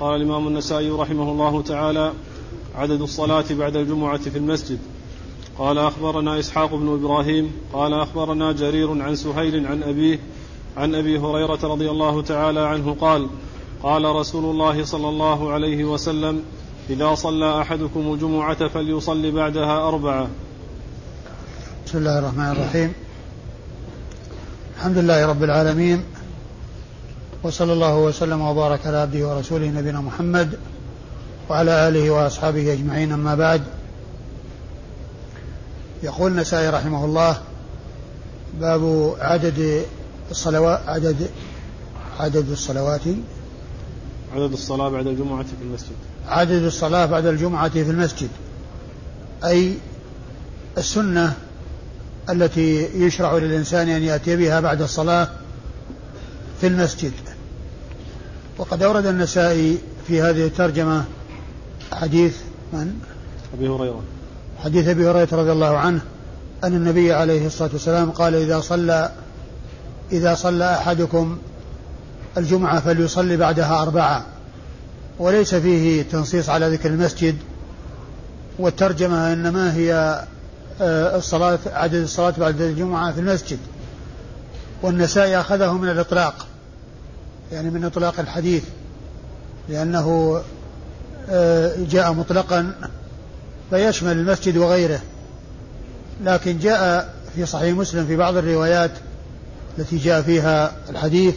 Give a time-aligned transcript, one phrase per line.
[0.00, 2.12] قال الإمام النسائي رحمه الله تعالى
[2.74, 4.78] عدد الصلاة بعد الجمعة في المسجد.
[5.58, 10.18] قال أخبرنا إسحاق بن إبراهيم قال أخبرنا جرير عن سهيل عن أبيه
[10.76, 13.28] عن أبي هريرة رضي الله تعالى عنه قال
[13.82, 16.42] قال رسول الله صلى الله عليه وسلم
[16.90, 20.28] إذا صلى أحدكم الجمعة فليصلي بعدها أربعة.
[21.86, 22.92] بسم الله الرحمن الرحيم.
[24.76, 26.04] الحمد لله رب العالمين
[27.42, 30.58] وصلى الله وسلم وبارك على عبده ورسوله نبينا محمد
[31.48, 33.62] وعلى آله وأصحابه أجمعين أما بعد.
[36.02, 37.38] يقول النسائي رحمه الله
[38.60, 39.84] باب عدد
[40.30, 41.30] الصلوات عدد
[42.20, 43.00] عدد الصلوات.
[44.34, 45.96] عدد الصلاة بعد الجمعة في المسجد.
[46.28, 48.28] عدد الصلاة بعد الجمعة في المسجد.
[49.44, 49.74] أي
[50.78, 51.36] السنة
[52.30, 55.28] التي يشرع للإنسان أن يأتي بها بعد الصلاة
[56.60, 57.12] في المسجد.
[58.60, 61.04] وقد أورد النسائي في هذه الترجمة
[61.92, 62.36] حديث
[62.72, 62.94] من؟
[63.54, 64.02] أبي هريرة.
[64.64, 66.00] حديث أبي هريرة رضي الله عنه
[66.64, 69.12] أن النبي عليه الصلاة والسلام قال إذا صلى
[70.12, 71.38] إذا صلى أحدكم
[72.36, 74.26] الجمعة فليصلي بعدها أربعة.
[75.18, 77.36] وليس فيه تنصيص على ذكر المسجد
[78.58, 80.24] والترجمة إنما هي
[80.80, 83.58] آه، الصلاة عدد الصلاة بعد الجمعة في المسجد
[84.82, 86.46] والنسائي أخذه من الإطلاق.
[87.52, 88.64] يعني من إطلاق الحديث
[89.68, 90.40] لأنه
[91.30, 92.74] آه، جاء مطلقا
[93.70, 95.00] فيشمل المسجد وغيره.
[96.24, 98.90] لكن جاء في صحيح مسلم في بعض الروايات
[99.78, 101.34] التي جاء فيها الحديث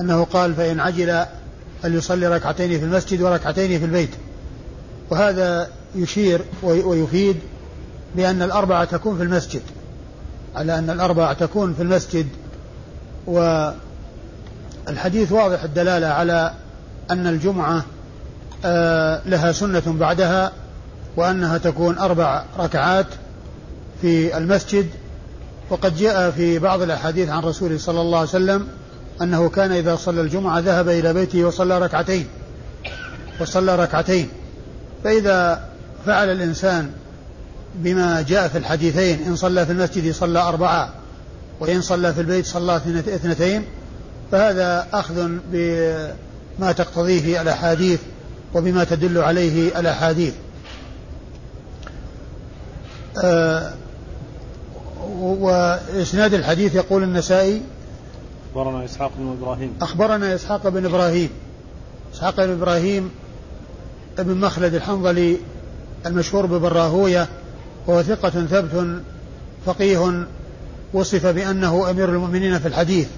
[0.00, 1.24] أنه قال فإن عجل
[1.82, 4.10] فليصلي ركعتين في المسجد وركعتين في البيت
[5.10, 7.36] وهذا يشير ويفيد
[8.16, 9.62] بأن الأربعة تكون في المسجد
[10.54, 12.26] على أن الأربعة تكون في المسجد
[14.88, 16.52] والحديث واضح الدلالة على
[17.10, 17.84] أن الجمعة
[18.64, 20.52] آه، لها سنة بعدها
[21.16, 23.06] وأنها تكون أربع ركعات
[24.00, 24.86] في المسجد.
[25.70, 28.68] وقد جاء في بعض الأحاديث عن رسوله صلى الله عليه وسلم
[29.22, 32.26] أنه كان إذا صلى الجمعة ذهب إلى بيته وصلى ركعتين
[33.40, 34.28] وصلى ركعتين.
[35.04, 35.64] فإذا
[36.06, 36.90] فعل الإنسان
[37.74, 40.94] بما جاء في الحديثين إن صلى في المسجد صلى أربعة
[41.60, 43.64] وإن صلى في البيت صلى اثنتين
[44.32, 48.00] فهذا أخذ بما تقتضيه الأحاديث
[48.54, 50.34] وبما تدل عليه الأحاديث.
[53.24, 53.72] أه
[55.20, 57.62] وإسناد الحديث يقول النسائي
[58.54, 59.74] أخبرنا إسحاق بن إبراهيم.
[59.82, 61.30] أخبرنا إسحاق بن إبراهيم.
[62.14, 63.10] إسحاق بن إبراهيم
[64.18, 65.36] ابن مخلد الحنظلي
[66.06, 67.28] المشهور ببراهوية
[67.86, 69.02] وهو ثقة ثبت
[69.66, 70.26] فقيه
[70.92, 73.08] وصف بأنه أمير المؤمنين في الحديث.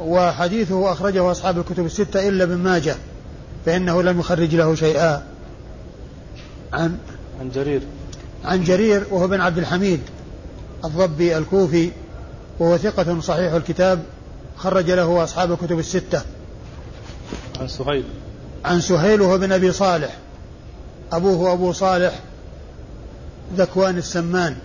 [0.00, 2.96] وحديثه أخرجه أصحاب الكتب الستة إلا ابن ماجه
[3.66, 5.22] فإنه لم يخرج له شيئا.
[6.72, 6.98] عن
[7.40, 7.82] عن جرير.
[8.44, 10.00] عن جرير وهو بن عبد الحميد
[10.84, 11.90] الضبي الكوفي
[12.58, 14.02] وهو ثقة صحيح الكتاب
[14.56, 16.22] خرج له أصحاب الكتب الستة.
[17.60, 18.04] عن سهيل.
[18.64, 20.16] عن سهيل وهو بن أبي صالح.
[21.12, 22.20] أبوه أبو صالح
[23.56, 24.56] ذكوان السمان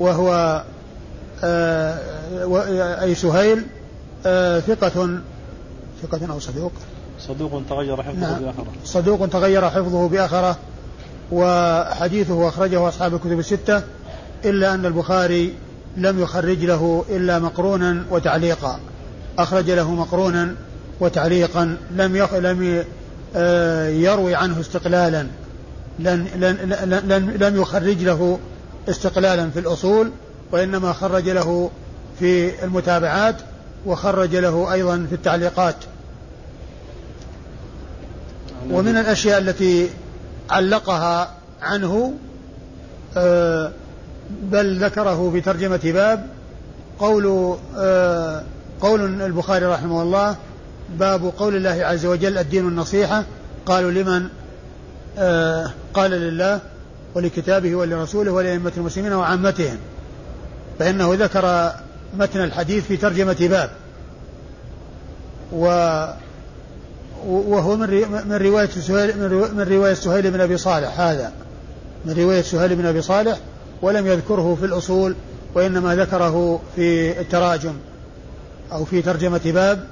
[0.00, 0.64] وهو
[1.44, 2.15] آه
[3.02, 3.62] أي سهيل
[4.26, 5.20] آه ثقة
[6.02, 6.72] ثقة أو صدوق.
[7.20, 8.42] صدوق تغير حفظه نعم.
[8.42, 8.66] بآخرة.
[8.84, 10.56] صدوق تغير حفظه بآخرة
[11.32, 13.82] وحديثه أخرجه أصحاب الكتب الستة
[14.44, 15.54] إلا أن البخاري
[15.96, 18.80] لم يخرج له إلا مقرونا وتعليقا.
[19.38, 20.54] أخرج له مقرونا
[21.00, 22.34] وتعليقا لم يخ...
[22.34, 22.84] لم
[23.36, 25.26] آه، يروي عنه استقلالا.
[25.98, 26.56] لن لن
[27.08, 28.38] لن لم يخرج له
[28.88, 30.10] استقلالا في الأصول
[30.52, 31.70] وإنما خرج له
[32.18, 33.36] في المتابعات
[33.86, 35.76] وخرج له أيضا في التعليقات.
[38.70, 39.90] ومن الأشياء التي
[40.50, 41.30] علقها
[41.62, 42.14] عنه
[43.16, 43.72] آه
[44.42, 46.26] بل ذكره في ترجمة باب
[46.98, 48.42] قول آه
[48.80, 50.36] قول البخاري رحمه الله
[50.98, 53.24] باب قول الله عز وجل الدين النصيحة
[53.66, 54.28] قالوا لمن؟
[55.18, 56.60] آه قال لله
[57.14, 59.78] ولكتابه ولرسوله ولأئمة المسلمين وعامتهم.
[60.78, 61.72] فإنه ذكر
[62.18, 63.70] متن الحديث في ترجمة باب.
[65.52, 65.66] و
[67.26, 67.88] وهو من
[68.28, 69.18] من رواية سهيل
[69.54, 71.32] من رواية سهيل بن أبي صالح هذا.
[72.04, 73.38] من رواية سهيل بن أبي صالح
[73.82, 75.14] ولم يذكره في الأصول
[75.54, 77.74] وإنما ذكره في التراجم
[78.72, 79.86] أو في ترجمة باب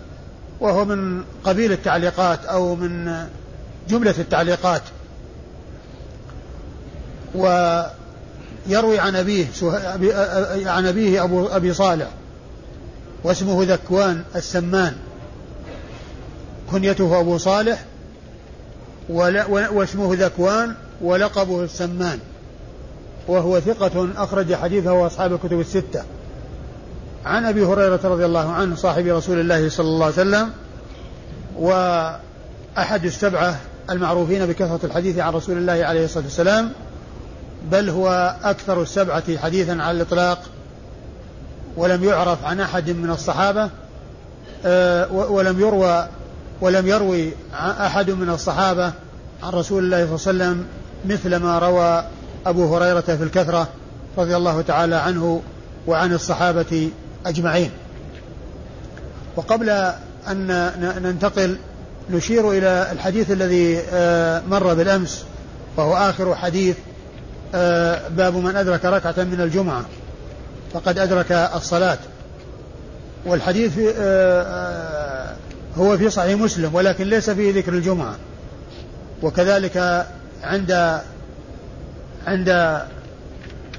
[0.60, 3.24] وهو من قبيل التعليقات أو من
[3.88, 4.82] جملة التعليقات.
[8.68, 9.46] ويروي عن أبيه
[10.66, 12.08] عن أبيه أبو أبي صالح
[13.24, 14.94] واسمه ذكوان السمان.
[16.70, 17.84] كنيته أبو صالح
[19.48, 22.18] واسمه ذكوان ولقبه السمان.
[23.28, 26.04] وهو ثقة أخرج حديثه أصحاب الكتب الستة.
[27.24, 30.50] عن أبي هريرة رضي الله عنه صاحب رسول الله صلى الله عليه وسلم
[31.56, 36.72] وأحد السبعة المعروفين بكثرة الحديث عن رسول الله عليه الصلاة والسلام
[37.70, 40.42] بل هو أكثر السبعة حديثا على الإطلاق
[41.76, 43.70] ولم يعرف عن أحد من الصحابة
[44.66, 46.08] آه، ولم يروى
[46.60, 48.92] ولم يروي أحد من الصحابة
[49.42, 50.66] عن رسول الله صلى الله عليه وسلم
[51.04, 52.04] مثل ما روى
[52.46, 53.68] أبو هريرة في الكثرة
[54.18, 55.42] رضي الله تعالى عنه
[55.86, 56.90] وعن الصحابة
[57.26, 57.70] أجمعين.
[59.36, 59.70] وقبل
[60.28, 60.70] أن
[61.02, 61.56] ننتقل
[62.10, 65.24] نشير إلى الحديث الذي آه، مر بالأمس
[65.76, 66.76] وهو آخر حديث
[68.08, 69.84] باب من أدرك ركعة من الجمعة
[70.72, 71.98] فقد أدرك الصلاة.
[73.26, 75.34] والحديث آه،
[75.76, 78.16] هو في صحيح مسلم ولكن ليس فيه ذكر الجمعة.
[79.22, 80.06] وكذلك
[80.42, 81.00] عند
[82.26, 82.80] عند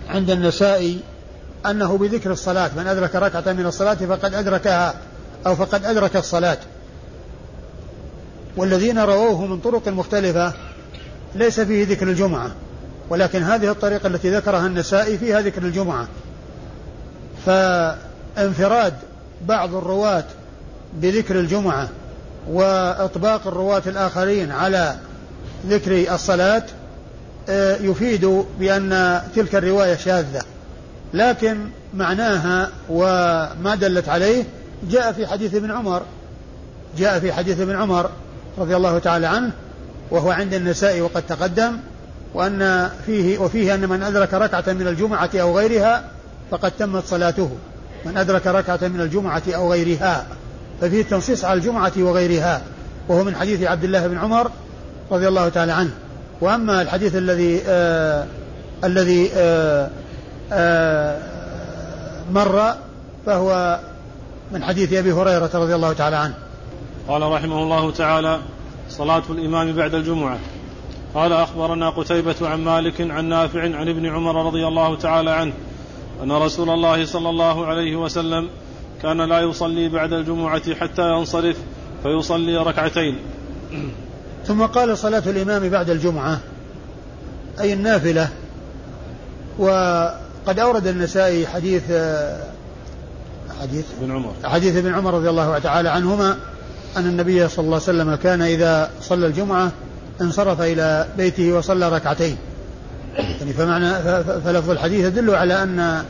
[0.09, 0.99] عند النسائي
[1.65, 4.93] أنه بذكر الصلاة من أدرك ركعة من الصلاة فقد أدركها
[5.47, 6.57] أو فقد أدرك الصلاة.
[8.57, 10.53] والذين رووه من طرق مختلفة
[11.35, 12.51] ليس فيه ذكر الجمعة.
[13.09, 16.07] ولكن هذه الطريقة التي ذكرها النسائي فيها ذكر الجمعة.
[17.45, 18.93] فانفراد
[19.47, 20.23] بعض الرواة
[20.93, 21.89] بذكر الجمعة
[22.49, 24.95] وإطباق الرواة الآخرين على
[25.67, 26.63] ذكر الصلاة
[27.49, 30.41] آه، يفيد بأن تلك الرواية شاذة.
[31.13, 31.57] لكن
[31.93, 34.43] معناها وما دلت عليه
[34.89, 36.01] جاء في حديث ابن عمر
[36.97, 38.09] جاء في حديث ابن عمر
[38.57, 39.51] رضي الله تعالى عنه
[40.11, 41.77] وهو عند النساء وقد تقدم
[42.35, 46.03] وأن فيه وفيه أن من أدرك ركعة من الجمعة أو غيرها
[46.51, 47.51] فقد تمت صلاته.
[48.05, 50.25] من أدرك ركعة من الجمعة أو غيرها
[50.81, 52.61] ففيه التنصيص على الجمعة وغيرها
[53.07, 54.51] وهو من حديث عبد الله بن عمر
[55.11, 55.91] رضي الله تعالى عنه.
[56.41, 58.25] وأما الحديث الذي آه
[58.83, 59.89] الذي آه
[60.51, 61.19] آه
[62.31, 62.73] مر
[63.25, 63.79] فهو
[64.51, 66.33] من حديث أبي هريرة رضي الله تعالى عنه.
[67.07, 68.39] قال رحمه الله تعالى
[68.89, 70.37] صلاة الإمام بعد الجمعة.
[71.15, 75.53] قال أخبرنا قتيبة عن مالك عن نافع عن ابن عمر رضي الله تعالى عنه
[76.23, 78.49] أن رسول الله صلى الله عليه وسلم
[79.01, 81.57] كان لا يصلي بعد الجمعة حتى ينصرف
[82.03, 83.17] فيصلي ركعتين.
[84.45, 86.39] ثم قال صلاة الإمام بعد الجمعة
[87.59, 88.29] أي النافلة.
[89.59, 91.83] وقد أورد النسائي حديث
[93.61, 94.33] حديث؟ ابن عمر.
[94.43, 96.37] حديث ابن عمر رضي الله تعالى عنهما
[96.97, 99.71] أن النبي صلى الله عليه وسلم كان إذا صلى الجمعة
[100.21, 102.37] انصرف إلى بيته وصلى ركعتين.
[103.17, 106.03] يعني فمعنى فلفظ الحديث يدل على أن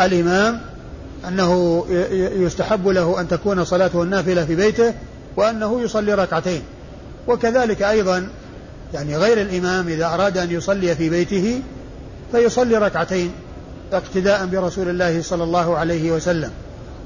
[0.00, 0.60] الإمام
[1.28, 1.84] أنه
[2.36, 4.94] يستحب له أن تكون صلاته النافلة في بيته
[5.36, 6.62] وأنه يصلي ركعتين.
[7.28, 8.28] وكذلك أيضا
[8.94, 11.60] يعني غير الإمام إذا أراد أن يصلي في بيته
[12.32, 13.32] فيصلي ركعتين
[13.92, 16.50] اقتداء برسول الله صلى الله عليه وسلم.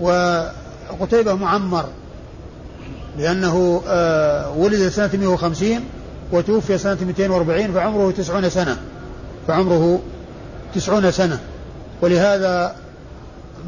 [0.00, 1.84] وقتيبة معمر
[3.18, 5.80] لأنه آه، ولد سنة 150
[6.32, 8.76] وتوفي سنة 240 فعمره 90 سنة.
[9.48, 10.00] فعمره
[10.74, 11.38] 90 سنة.
[12.02, 12.76] ولهذا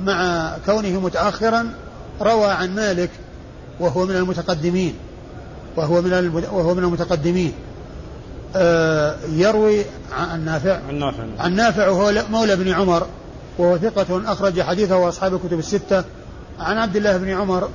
[0.05, 1.73] مع كونه متأخرا
[2.21, 3.11] روى عن مالك
[3.81, 4.95] وهو من المتقدمين.
[5.77, 6.13] وهو من
[6.53, 7.53] وهو من المتقدمين.
[8.57, 10.79] آه، يروي عن نافع.
[10.89, 11.25] عن نافع.
[11.39, 13.07] عن نافع وهو مولى بن عمر.
[13.59, 16.05] وهو ثقة أخرج حديثه وأصحاب الكتب الستة.
[16.61, 17.69] عن عبد الله بن عمر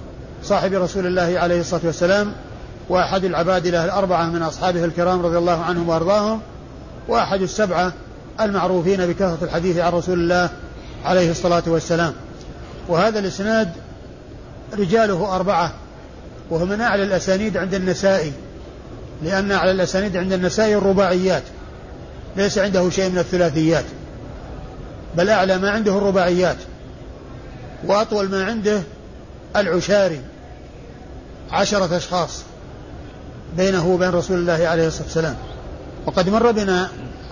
[0.43, 2.33] صاحب رسول الله عليه الصلاة والسلام
[2.89, 6.41] وأحد العبادلة الأربعة من أصحابه الكرام رضي الله عنهم وأرضاهم
[7.07, 7.93] وأحد السبعة
[8.41, 10.49] المعروفين بكثرة الحديث عن رسول الله
[11.05, 12.13] عليه الصلاة والسلام.
[12.87, 13.71] وهذا الإسناد
[14.77, 15.73] رجاله أربعة
[16.49, 18.33] وهو من أعلى الأسانيد عند النسائي
[19.23, 21.43] لأن أعلى الأسانيد عند النسائي الرباعيات
[22.35, 23.85] ليس عنده شيء من الثلاثيات
[25.17, 26.57] بل أعلى ما عنده الرباعيات
[27.85, 28.81] وأطول ما عنده
[29.55, 30.21] العشاري
[31.51, 32.43] عشرة أشخاص.
[33.57, 35.35] بينه وبين رسول الله عليه الصلاة والسلام.
[36.05, 36.89] وقد مر بنا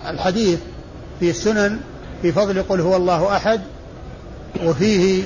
[0.07, 0.59] الحديث
[1.19, 1.79] في السنن
[2.21, 3.61] في فضل قل هو الله أحد
[4.63, 5.23] وفيه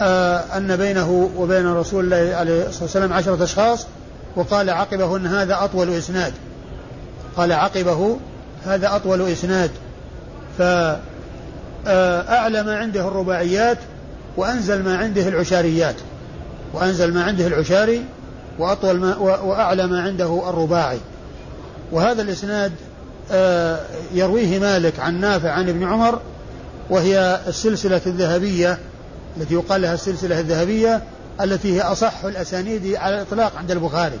[0.00, 3.86] آه أن بينه وبين رسول الله عليه الصلاة والسلام عشرة أشخاص
[4.36, 6.32] وقال عقبه أن هذا أطول إسناد.
[7.36, 8.16] قال عقبه
[8.66, 9.70] هذا أطول إسناد.
[10.58, 13.78] فأعلى ما عنده الرباعيات
[14.36, 15.96] وأنزل ما عنده العشاريات.
[16.72, 18.04] وأنزل ما عنده العشاري
[18.58, 20.98] وأطول ما وأعلى ما عنده الرباعي.
[21.92, 22.72] وهذا الإسناد
[23.30, 23.80] آه،
[24.14, 26.20] يرويه مالك عن نافع عن ابن عمر
[26.90, 28.78] وهي السلسلة الذهبية
[29.36, 31.02] التي يقال لها السلسلة الذهبية
[31.40, 34.18] التي هي أصح الأسانيد على الإطلاق عند البخاري.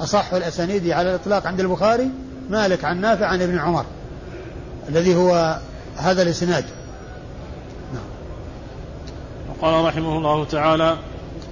[0.00, 2.10] أصح الأسانيد على الإطلاق عند البخاري
[2.50, 3.84] مالك عن نافع عن ابن عمر
[4.88, 5.58] الذي هو
[5.96, 6.64] هذا الإسناد.
[7.94, 8.04] نعم.
[9.50, 10.96] وقال رحمه الله تعالى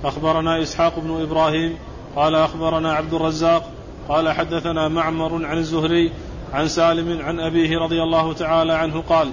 [0.04, 1.76] أخبرنا إسحاق بن إبراهيم
[2.16, 3.71] قال أخبرنا عبد الرزاق
[4.09, 6.12] قال حدثنا معمر عن الزهري
[6.52, 9.30] عن سالم عن أبيه رضي الله تعالى عنه قال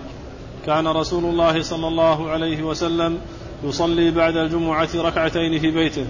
[0.66, 3.18] كان رسول الله صلى الله عليه وسلم
[3.64, 6.06] يصلي بعد الجمعة ركعتين في بيته.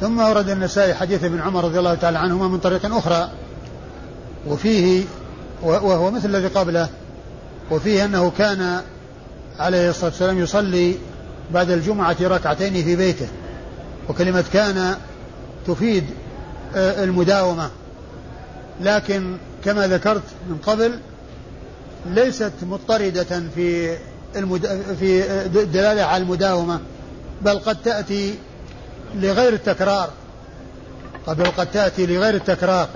[0.00, 3.30] ثم ورد النسائي حديث ابن عمر رضي الله تعالى عنهما من طريق أخرى
[4.46, 5.04] وفيه
[5.62, 6.88] وهو مثل الذي قبله
[7.70, 8.80] وفيه أنه كان
[9.58, 10.94] عليه الصلاة والسلام يصلي
[11.50, 13.28] بعد الجمعة ركعتين في بيته
[14.08, 14.96] وكلمة كان
[15.66, 16.04] تفيد
[16.76, 17.70] آه، المداومة.
[18.80, 20.98] لكن كما ذكرت من قبل
[22.06, 23.96] ليست مضطردة في
[24.36, 24.66] المد...
[25.00, 26.80] في الدلالة على المداومة
[27.42, 28.34] بل قد تأتي
[29.14, 30.10] لغير التكرار.
[31.26, 32.88] قبل قد تأتي لغير التكرار.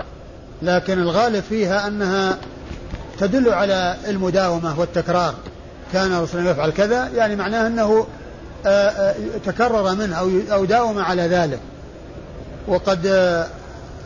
[0.61, 2.37] لكن الغالب فيها أنها
[3.19, 5.33] تدل على المداومة والتكرار.
[5.93, 8.07] كان الرسول يفعل كذا يعني معناه أنه
[8.65, 10.15] آه، آه، تكرر منه
[10.51, 11.59] أو داوم على ذلك.
[12.67, 13.47] وقد آه،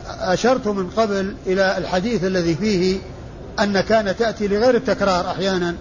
[0.06, 2.98] أشرت من قبل إلى الحديث الذي فيه
[3.60, 5.74] أن كان تأتي لغير التكرار أحيانا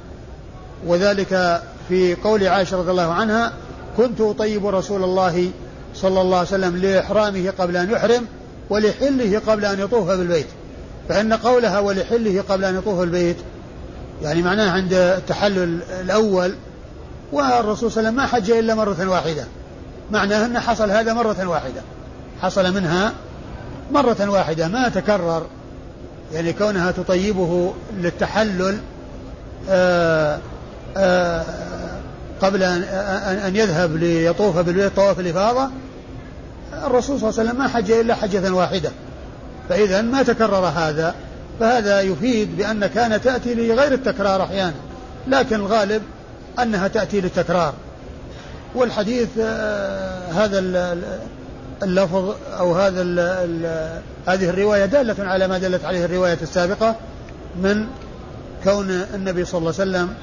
[0.88, 3.54] وذلك في قول عائشة رضي الله عنها
[3.98, 5.52] كنت أطيب رسول الله
[5.96, 8.26] صلى الله عليه وسلم لإحرامه قبل أن يحرم
[8.70, 10.48] ولحله قبل أن يطوف بالبيت.
[11.10, 13.38] فإن قولها ولحله قبل أن يطوف البيت
[14.22, 16.56] يعني معناه عند التحلل الأول
[17.32, 19.46] والرسول صلى الله عليه وسلم ما حج إلا مرة واحدة.
[20.12, 21.82] معناه أن حصل هذا مرة واحدة.
[22.44, 23.14] حصل منها
[23.92, 25.48] مرة واحدة ما تكرر
[26.34, 28.78] يعني كونها تطيبه للتحلل
[29.70, 30.40] آآ آه،
[30.98, 31.46] آآ آه،
[32.42, 35.70] قبل أن, يذهب ليطوف بالبيت طواف الإفاضة
[36.86, 38.92] الرسول صلى الله عليه وسلم ما حج إلا حجة واحدة.
[39.70, 41.16] فإذا ما تكرر هذا
[41.60, 44.74] فهذا يفيد بأن كان تأتي لغير التكرار أحيانا
[45.28, 46.02] لكن الغالب
[46.60, 47.74] أنها تأتي للتكرار.
[48.76, 50.60] والحديث آه، هذا
[51.84, 56.96] اللفظ أو هذا ال ال هذه الرواية دالة على ما دلت عليه الرواية السابقة
[57.62, 57.86] من
[58.64, 60.14] كون النبي صلى الله عليه وسلم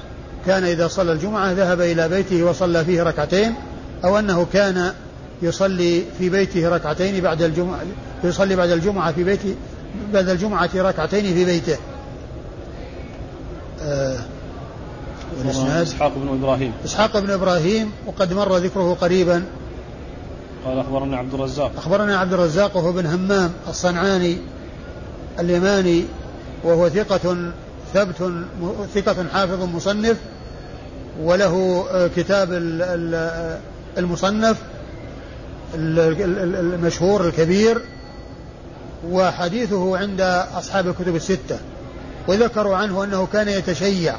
[0.45, 3.55] كان إذا صلى الجمعة ذهب إلى بيته وصلى فيه ركعتين
[4.03, 4.93] أو أنه كان
[5.41, 7.79] يصلي في بيته ركعتين بعد الجمعة
[8.23, 9.55] يصلي بعد الجمعة في بيته
[10.13, 11.77] بعد الجمعة ركعتين في بيته.
[13.81, 14.17] آه
[15.81, 16.73] إسحاق بن إبراهيم.
[16.85, 19.43] إسحاق بن إبراهيم وقد مر ذكره قريبا.
[20.65, 21.71] قال أخبرنا عبد الرزاق.
[21.77, 24.37] أخبرنا عبد الرزاق وهو بن همام الصنعاني
[25.39, 26.05] اليماني
[26.63, 27.51] وهو ثقة
[27.93, 28.31] ثبت
[28.95, 30.17] ثقة حافظ مصنف
[31.21, 32.49] وله آه، كتاب
[33.97, 34.57] المصنف
[35.75, 37.81] المشهور الكبير
[39.09, 40.21] وحديثه عند
[40.57, 41.59] أصحاب الكتب الستة
[42.27, 44.15] وذكروا عنه أنه كان يتشيع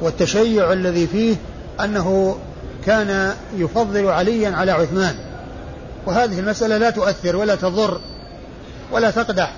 [0.00, 1.36] والتشيع الذي فيه
[1.80, 2.36] أنه
[2.86, 5.27] كان يفضل عليا على عثمان.
[6.08, 8.00] وهذه المسألة لا تؤثر ولا تضر
[8.92, 9.52] ولا تقدح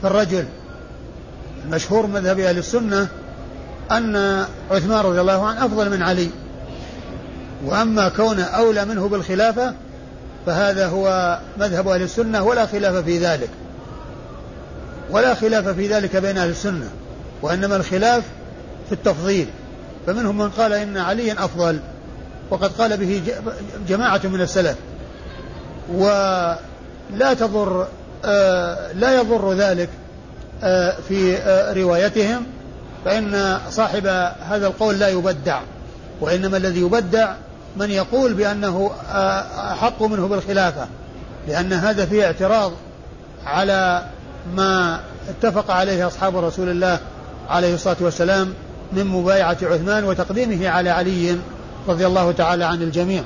[0.00, 0.44] في الرجل.
[1.64, 3.08] المشهور مذهب أهل السنة
[3.90, 6.30] أن عثمان رضي الله عنه أفضل من علي.
[7.64, 9.74] وأما كونه أولى منه بالخلافة
[10.46, 13.50] فهذا هو مذهب أهل السنة ولا خلاف في ذلك.
[15.10, 16.90] ولا خلاف في ذلك بين أهل السنة
[17.42, 18.24] وإنما الخلاف
[18.88, 19.46] في التفضيل.
[20.06, 21.80] فمنهم من قال إن عليا أفضل
[22.50, 23.22] وقد قال به
[23.88, 24.76] جماعة من السلف.
[25.94, 27.86] ولا تضر
[28.24, 29.88] آه لا يضر ذلك
[30.62, 32.46] آه في آه روايتهم
[33.04, 34.06] فإن صاحب
[34.40, 35.60] هذا القول لا يبدع
[36.20, 37.32] وإنما الذي يبدع
[37.76, 38.90] من يقول بأنه
[39.72, 40.86] أحق منه بالخلافة
[41.48, 42.72] لأن هذا فيه اعتراض
[43.46, 44.02] على
[44.54, 46.98] ما اتفق عليه أصحاب رسول الله
[47.48, 48.54] عليه الصلاة والسلام
[48.92, 51.36] من مبايعة عثمان وتقديمه على علي
[51.88, 53.24] رضي الله تعالى عن الجميع.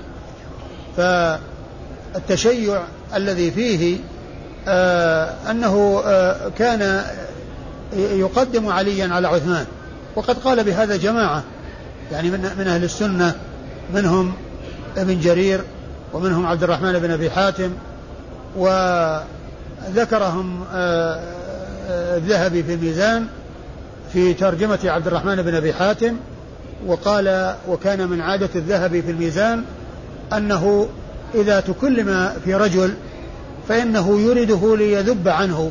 [2.14, 2.83] فالتشيع
[3.16, 3.99] الذي فيه
[4.69, 7.04] آه أنه آه كان
[7.97, 9.66] يقدم عليا على عثمان.
[10.16, 11.42] وقد قال بهذا جماعة
[12.12, 13.35] يعني من, من أهل السنة
[13.95, 14.33] منهم
[14.97, 15.61] ابن جرير
[16.12, 17.71] ومنهم عبد الرحمن بن أبي حاتم
[18.57, 21.23] وذكرهم آه،
[22.16, 23.26] الذهبي في الميزان
[24.12, 26.16] في ترجمة عبد الرحمن بن أبي حاتم
[26.87, 29.64] وقال وكان من عادة الذهبي في الميزان
[30.33, 30.88] أنه
[31.35, 32.95] إذا تكلم في رجل
[33.69, 35.71] فإنه يريده ليذب عنه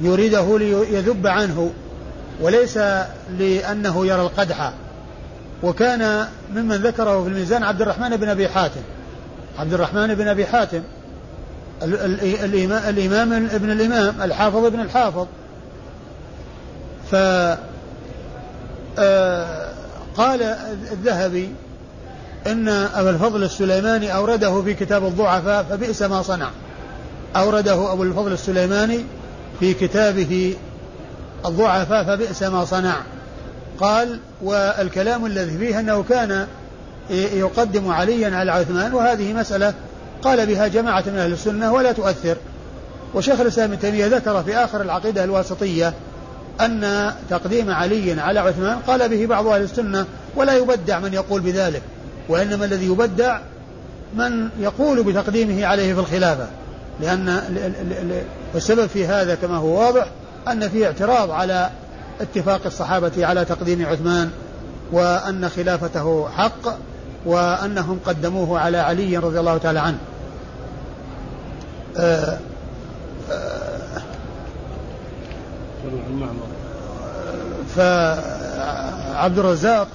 [0.00, 1.70] يريده ليذب عنه
[2.40, 2.78] وليس
[3.38, 4.72] لأنه يرى القدح.
[5.62, 8.80] وكان ممن ذكره في الميزان عبد الرحمن بن أبي حاتم.
[9.58, 10.82] عبد الرحمن بن أبي حاتم
[12.88, 15.26] الإمام ابن الإمام الحافظ ابن الحافظ.
[17.10, 17.14] ف
[18.98, 19.68] آه،
[20.16, 20.42] قال
[20.92, 21.50] الذهبي
[22.46, 26.50] إن أبا الفضل السليماني أورده في كتاب الضعفاء فبئس ما صنع.
[27.36, 29.04] أورده أبو الفضل السليماني
[29.60, 30.56] في كتابه
[31.46, 32.96] الضعفاء فبئس ما صنع.
[33.80, 36.46] قال والكلام الذي فيه أنه كان
[37.10, 39.74] يقدم عليا على عثمان وهذه مسألة
[40.22, 42.36] قال بها جماعة من أهل السنة ولا تؤثر.
[43.14, 45.94] وشيخ الإسلام ابن تيمية ذكر في آخر العقيدة الواسطية
[46.60, 51.82] أن تقديم علي على عثمان قال به بعض أهل السنة ولا يبدع من يقول بذلك.
[52.28, 53.40] وإنما الذي يبدع
[54.14, 56.46] من يقول بتقديمه عليه في الخلافة.
[57.00, 57.40] لأن
[58.54, 60.06] السبب في هذا كما هو واضح
[60.48, 61.70] أن فيه اعتراض على
[62.20, 64.30] اتفاق الصحابة على تقديم عثمان
[64.92, 66.78] وأن خلافته حق
[67.26, 69.98] وأنهم قدموه على علي رضي الله تعالى عنه.
[71.96, 72.38] آه،
[73.30, 73.84] آه،
[77.76, 79.88] فعبد الرزاق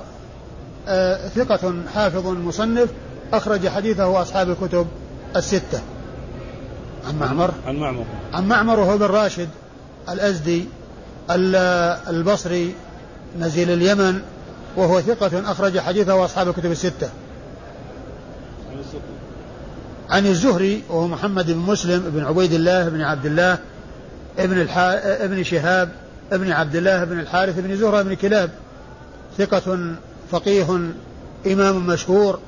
[1.36, 2.90] ثقة حافظ مصنف
[3.34, 4.88] أخرج حديثه أصحاب الكتب
[5.36, 5.82] الستة.
[7.08, 8.06] عن معمر؟ عن معمر.
[8.34, 9.50] عن معمر وهو بن راشد
[10.10, 10.66] الأزدي
[12.10, 12.76] البصري
[13.40, 14.22] نزيل اليمن
[14.76, 17.10] وهو ثقة أخرج حديثه أصحاب الكتب الستة.
[20.10, 23.58] عن الزهري وهو محمد بن مسلم بن عبيد الله بن عبد الله
[24.40, 25.26] ابن الحا...
[25.26, 25.90] ابن شهاب
[26.32, 28.50] ابن عبد الله بن الحارث بن زهرة بن كلاب.
[29.38, 29.96] ثقة
[30.32, 30.80] فقيه
[31.48, 32.40] إمام مشهور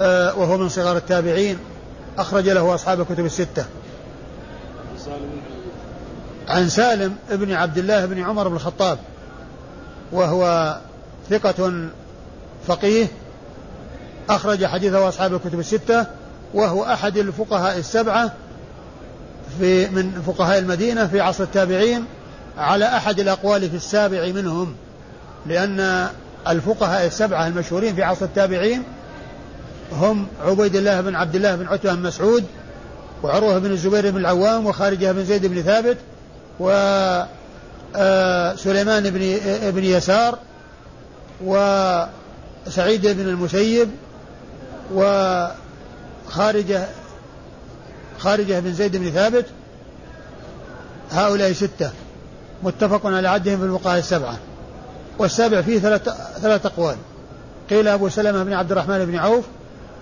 [0.00, 1.58] آه وهو من صغار التابعين
[2.18, 3.64] أخرج له أصحاب الكتب الستة.
[6.48, 8.98] عن سالم ابن عبد الله بن عمر بن الخطاب
[10.12, 10.76] وهو
[11.30, 11.88] ثقة
[12.66, 13.06] فقيه
[14.30, 16.06] أخرج حديثه أصحاب الكتب الستة
[16.54, 18.32] وهو أحد الفقهاء السبعة
[19.58, 22.04] في من فقهاء المدينة في عصر التابعين
[22.58, 24.74] على أحد الأقوال في السابع منهم
[25.46, 26.08] لأن
[26.48, 28.82] الفقهاء السبعة المشهورين في عصر التابعين
[29.92, 32.44] هم عبيد الله بن عبد الله بن عتبة بن مسعود
[33.22, 35.96] وعروة بن الزبير بن العوام وخارجة بن زيد بن ثابت
[36.60, 37.26] وسليمان
[39.06, 40.38] آه، بن بن يسار
[41.44, 43.88] وسعيد بن المسيب
[44.94, 46.86] وخارجة
[48.18, 49.46] خارجة بن زيد بن ثابت.
[51.10, 51.90] هؤلاء ستة
[52.62, 54.38] متفق على عدهم في الفقهاء السبعة.
[55.18, 56.08] والسابع فيه ثلاث
[56.42, 56.96] ثلاث أقوال.
[57.70, 59.44] قيل أبو سلمة بن عبد الرحمن بن عوف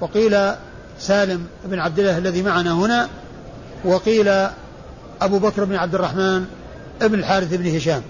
[0.01, 0.53] وقيل
[0.99, 3.09] سالم بن عبد الله الذي معنا هنا
[3.85, 4.29] وقيل
[5.21, 6.45] أبو بكر بن عبد الرحمن
[7.01, 8.03] بن الحارث بن هشام.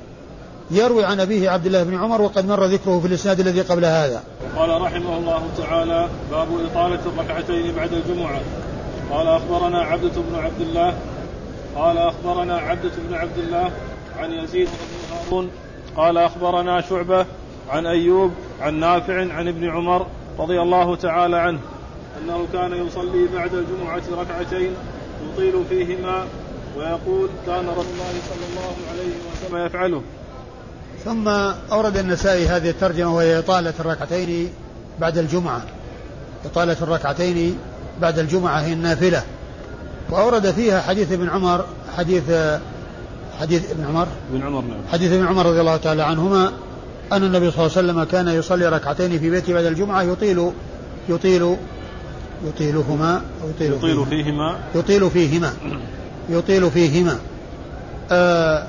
[0.70, 4.22] يروي عن أبيه عبد الله بن عمر وقد مر ذكره في الإسناد الذي قبل هذا.
[4.56, 8.40] قال رحمه الله تعالى باب إطالة الركعتين بعد الجمعة.
[9.10, 10.94] قال أخبرنا عبدة بن عبد الله
[11.76, 13.70] قال أخبرنا عبدة بن عبد الله
[14.18, 15.50] عن يزيد بن هارون
[15.96, 17.26] قال أخبرنا شعبة
[17.70, 20.06] عن أيوب عن نافع عن ابن عمر
[20.38, 21.58] رضي الله تعالى عنه
[22.22, 24.74] أنه كان يصلي بعد الجمعة ركعتين
[25.32, 26.26] يطيل فيهما
[26.76, 30.02] ويقول كان رسول الله صلى الله عليه وسلم يفعله.
[31.04, 31.28] ثم
[31.72, 34.52] أورد النسائي هذه الترجمة وهي إطالة الركعتين
[35.00, 35.62] بعد الجمعة.
[36.44, 37.58] إطالة الركعتين
[38.00, 39.22] بعد الجمعة هي النافلة.
[40.10, 41.64] وأورد فيها حديث ابن عمر
[41.96, 42.22] حديث
[43.42, 44.06] حديث ابن عمر.
[44.32, 44.78] ابن عمر نعم.
[44.92, 46.52] حديث ابن عمر رضي الله تعالى عنهما
[47.12, 50.52] أن النبي صلى الله عليه وسلم كان يصلي ركعتين في بيته بعد الجمعة يطيل
[51.08, 51.56] يطيل
[52.46, 54.56] يطيلهما أو يطيل, يطيل فيهما.
[54.74, 55.52] يطيل فيهما.
[56.28, 57.18] يطيل فيهما.
[58.12, 58.66] آآ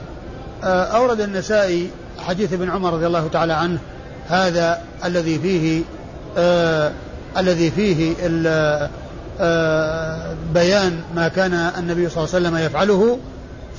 [0.64, 3.80] آآ أورد النسائي حديث ابن عمر رضي الله تعالى عنه
[4.28, 5.82] هذا الذي فيه
[7.38, 8.14] الذي فيه
[10.54, 13.20] بيان ما كان النبي صلى الله عليه وسلم يفعله.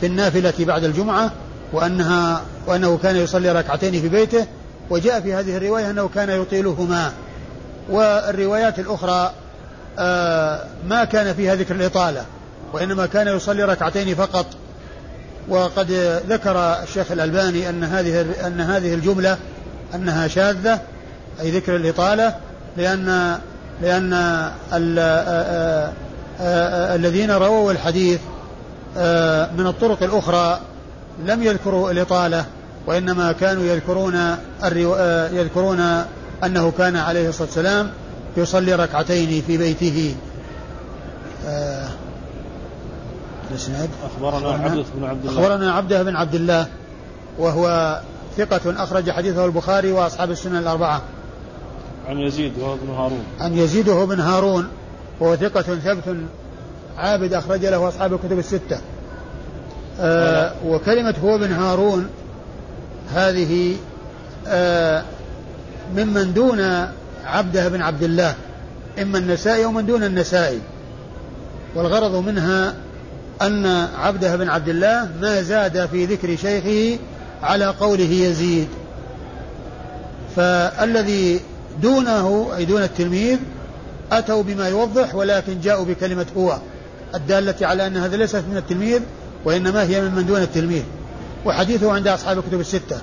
[0.00, 1.30] في النافلة بعد الجمعة
[1.72, 4.46] وأنها وأنه كان يصلي ركعتين في بيته
[4.90, 7.12] وجاء في هذه الرواية أنه كان يطيلهما.
[7.90, 9.32] والروايات الأخرى
[9.98, 12.24] آه، ما كان فيها ذكر الإطالة
[12.72, 14.46] وإنما كان يصلي ركعتين فقط.
[15.48, 15.90] وقد
[16.28, 19.38] ذكر الشيخ الألباني أن هذه أن هذه الجملة
[19.94, 20.80] أنها شاذة
[21.40, 22.34] أي ذكر الإطالة
[22.76, 23.38] لأن
[23.82, 24.52] لأن آه،
[26.40, 28.20] آه، الذين رووا الحديث
[29.56, 30.60] من الطرق الأخرى
[31.24, 32.44] لم يذكروا الإطالة
[32.86, 34.36] وإنما كانوا يذكرون
[35.32, 35.80] يذكرون
[36.44, 37.90] أنه كان عليه الصلاة والسلام
[38.36, 40.14] يصلي ركعتين في بيته.
[41.46, 41.88] آه
[44.04, 45.42] أخبرنا عبدة بن عبد الله.
[45.42, 46.66] أخبرنا عبدة بن عبد الله
[47.38, 48.00] وهو
[48.36, 51.02] ثقة أخرج حديثه البخاري وأصحاب السنن الأربعة.
[52.08, 53.24] عن يزيد وهو ابن هارون.
[53.40, 54.68] عن يزيد وهو بن هارون
[55.20, 56.16] وهو ثقة ثبت
[56.98, 58.78] عابد أخرج له أصحاب الكتب الستة.
[60.00, 62.08] آه وكلمة هو بن هارون
[63.14, 63.76] هذه
[64.46, 65.02] آه
[65.96, 66.88] ممن دون
[67.24, 68.34] عبده بن عبد الله
[69.02, 70.60] إما النسائي ومن دون النسائي.
[71.74, 72.74] والغرض منها
[73.42, 73.66] أن
[73.98, 76.98] عبده بن عبد الله ما زاد في ذكر شيخه
[77.42, 78.68] على قوله يزيد.
[80.36, 81.40] فالذي
[81.82, 83.38] دونه أي دون التلميذ
[84.12, 86.58] أتوا بما يوضح ولكن جاءوا بكلمة هو.
[87.14, 89.00] الدالة على أن هذا ليست من التلميذ
[89.44, 90.82] وإنما هي من دون التلميذ.
[91.44, 93.00] وحديثه عند أصحاب الكتب الستة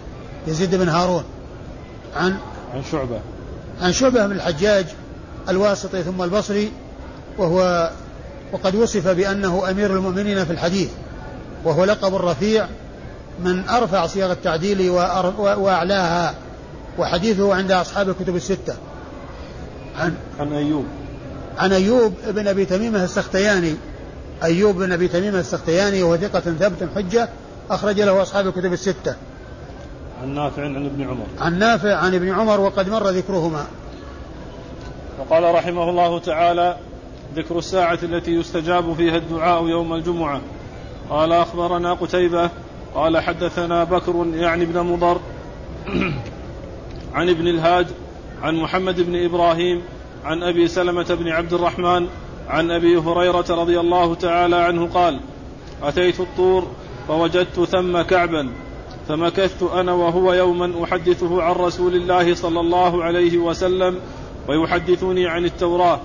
[0.47, 1.23] يزيد بن هارون.
[2.15, 2.37] عن
[2.73, 3.19] عن شعبة.
[3.81, 4.85] عن شعبة بن الحجاج
[5.49, 6.71] الواسطي ثم البصري
[7.37, 7.89] وهو
[8.53, 10.89] وقد وصف بأنه أمير المؤمنين في الحديث
[11.63, 12.67] وهو لقب الرفيع
[13.43, 14.89] من أرفع صيغ التعديل
[15.39, 16.35] وأعلاها
[16.97, 18.73] وحديثه عند أصحاب الكتب الستة.
[19.99, 20.85] عن عن أيوب.
[21.57, 23.75] عن أيوب بن أبي تميمة السختياني
[24.43, 27.29] أيوب بن أبي تميمة السختياني وهو ثقة ثبت حجة
[27.69, 29.15] أخرج له أصحاب الكتب الستة.
[30.21, 31.25] عن نافع عن ابن عمر.
[31.39, 33.65] عن نافع عن ابن عمر وقد مر ذكرهما.
[35.19, 36.77] وقال رحمه الله تعالى
[37.35, 40.41] ذكر الساعة التي يستجاب فيها الدعاء يوم الجمعة.
[41.09, 42.49] قال أخبرنا قتيبة.
[42.95, 45.19] قال حدثنا بكر يعني ابن مضر
[47.13, 47.87] عن ابن الهاد
[48.41, 49.81] عن محمد بن إبراهيم
[50.25, 52.07] عن أبي سلمة بن عبد الرحمن
[52.47, 55.19] عن أبي هريرة رضي الله تعالى عنه قال
[55.83, 56.67] أتيت الطور
[57.07, 58.49] فوجدت ثم كعبا
[59.07, 63.99] فمكثت أنا وهو يوما أحدثه عن رسول الله صلى الله عليه وسلم
[64.47, 65.99] ويحدثني عن التوراة.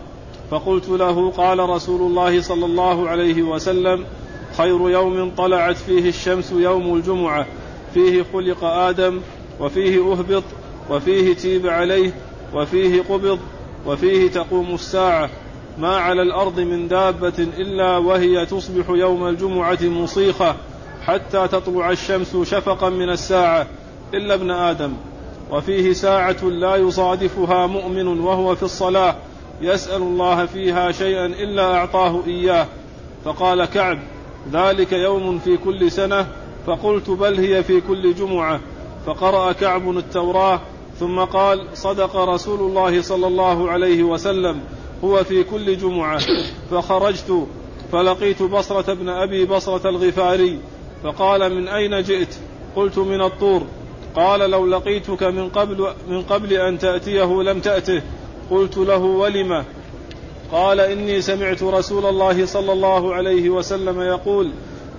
[0.51, 4.05] فقلت له قال رسول الله صلى الله عليه وسلم
[4.57, 7.47] خير يوم طلعت فيه الشمس يوم الجمعة
[7.95, 9.21] فيه خلق آدم
[9.61, 10.43] وفيه أهبط
[10.91, 12.13] وفيه تيب عليه
[12.55, 13.39] وفيه قبض
[13.87, 15.31] وفيه تقوم الساعة.
[15.79, 20.55] ما على الأرض من دابة إلا وهي تصبح يوم الجمعة مصيخة
[21.03, 23.67] حتى تطلع الشمس شفقا من الساعة
[24.15, 24.93] إلا ابن آدم.
[25.51, 29.17] وفيه ساعة لا يصادفها مؤمن وهو في الصلاة
[29.61, 32.67] يسأل الله فيها شيئا إلا أعطاه إياه.
[33.25, 33.99] فقال كعب
[34.53, 36.27] ذلك يوم في كل سنة؟
[36.67, 38.61] فقلت بل هي في كل جمعة.
[39.07, 40.61] فقرأ كعب التوراة
[41.01, 44.61] ثم قال صدق رسول الله صلى الله عليه وسلم.
[45.05, 46.21] هو في كل جمعة.
[46.71, 47.47] فخرجت
[47.93, 50.59] فلقيت بصرة بن أبي بصرة الغفاري
[51.03, 52.35] فقال من أين جئت؟
[52.77, 53.63] قلت من الطور.
[54.15, 58.03] قال لو لقيتك من قبل, من قبل أن تأتيه لم تأته.
[58.51, 59.65] قلت له ولم؟
[60.53, 64.51] قال إني سمعت رسول الله صلى الله عليه وسلم يقول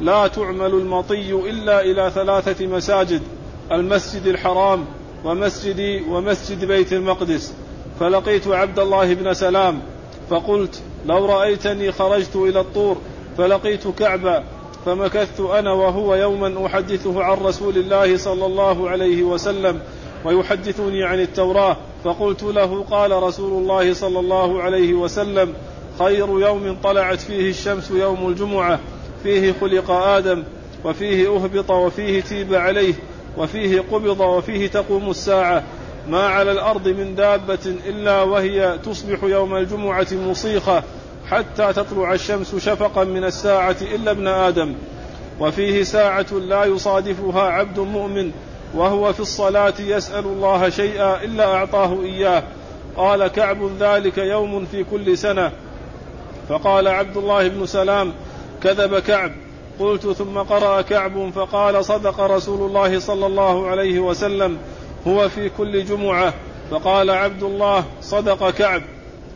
[0.02, 3.22] لا تعمل المطي إلا إلى ثلاثة مساجد
[3.72, 4.86] المسجد الحرام
[5.26, 7.54] ومسجدي ومسجد بيت المقدس.
[8.00, 9.82] فلقيت عبد الله بن سلام
[10.30, 12.98] فقلت لو رأيتني خرجت إلى الطور
[13.38, 14.44] فلقيت كعبا
[14.86, 19.80] فمكثت أنا وهو يوما أحدثه عن رسول الله صلى الله عليه وسلم
[20.26, 25.54] ويحدثني عن التوراة فقلت له قال رسول الله صلى الله عليه وسلم
[26.00, 28.80] خير يوم طلعت فيه الشمس يوم الجمعة
[29.24, 30.44] فيه خلق آدم
[30.86, 32.94] وفيه أهبط وفيه تيب عليه
[33.38, 35.64] وفيه قبض وفيه تقوم الساعة
[36.10, 40.84] ما على الأرض من دابة إلا وهي تصبح يوم الجمعة مصيخه
[41.28, 44.76] حتى تطلع الشمس شفقا من الساعة إلا ابن آدم.
[45.40, 48.32] وفيه ساعة لا يصادفها عبد مؤمن
[48.74, 52.44] وهو في الصلاة يسأل الله شيئا إلا أعطاه إياه.
[52.98, 55.52] قال كعب ذلك يوم في كل سنة.
[56.50, 58.14] فقال عبد الله بن سلام
[58.64, 59.32] كذب كعب.
[59.80, 64.58] قلت ثم قرأ كعب فقال صدق رسول الله صلى الله عليه وسلم.
[65.08, 66.34] هو في كل جمعة
[66.72, 68.82] فقال عبد الله صدق كعب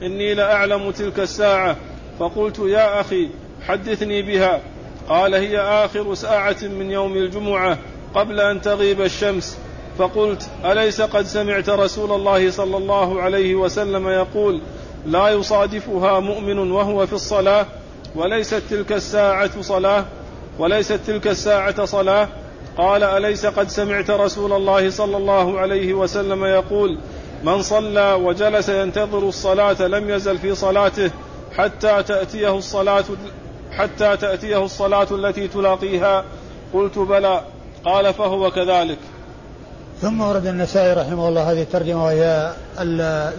[0.03, 1.75] إني لأعلم تلك الساعة.
[2.19, 3.29] فقلت يا أخي
[3.67, 4.61] حدثني بها.
[5.09, 7.77] قال هي آخر ساعة من يوم الجمعة
[8.15, 9.57] قبل أن تغيب الشمس.
[9.97, 14.61] فقلت أليس قد سمعت رسول الله صلى الله عليه وسلم يقول
[15.05, 17.65] لا يصادفها مؤمن وهو في الصلاة؟
[18.15, 20.05] وليست تلك الساعة صلاة؟
[20.59, 22.27] وليست تلك الساعة صلاة؟
[22.77, 26.97] قال أليس قد سمعت رسول الله صلى الله عليه وسلم يقول
[27.43, 31.11] من صلى وجلس ينتظر الصلاة لم يزل في صلاته
[31.57, 33.05] حتى تأتيه الصلاة
[33.71, 36.23] حتى تأتيه الصلاة التي تلاقيها.
[36.73, 37.41] قلت بلى.
[37.85, 38.97] قال فهو كذلك.
[40.01, 42.53] ثم ورد النسائي رحمه الله هذه الترجمة وهي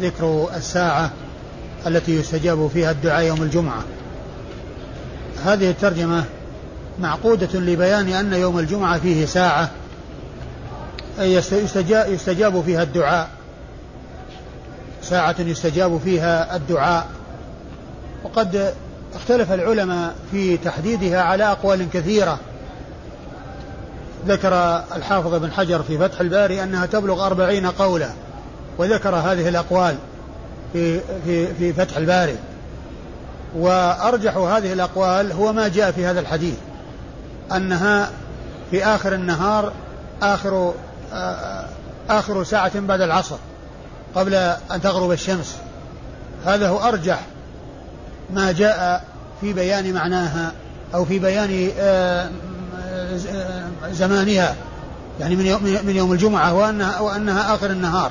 [0.00, 1.10] ذكر الساعة
[1.86, 3.82] التي يستجاب فيها الدعاء يوم الجمعة.
[5.44, 6.24] هذه الترجمة
[6.98, 9.70] معقودة لبيان أن يوم الجمعة فيه ساعة
[11.18, 13.28] يستجاب فيها الدعاء.
[15.02, 17.06] ساعة يستجاب فيها الدعاء.
[18.24, 18.74] وقد
[19.14, 22.38] اختلف العلماء في تحديدها على أقوال كثيرة.
[24.28, 28.10] ذكر الحافظ بن حجر في فتح الباري أنها تبلغ أربعين قولا
[28.78, 29.96] وذكر هذه الأقوال
[30.72, 32.36] في, في, في فتح الباري.
[33.56, 36.56] وأرجح هذه الأقوال هو ما جاء في هذا الحديث.
[37.52, 38.10] أنها
[38.70, 39.72] في آخر النهار
[40.22, 40.74] آخر
[42.08, 43.36] آخر ساعة بعد العصر
[44.14, 44.34] قبل
[44.70, 45.56] أن تغرب الشمس.
[46.46, 47.20] هذا هو أرجح
[48.34, 49.04] ما جاء
[49.40, 50.52] في بيان معناها
[50.94, 52.30] أو في بيان آه،
[53.92, 54.54] زمانها
[55.20, 58.10] يعني من يوم من يوم الجمعة وأنها وأنها آخر النهار.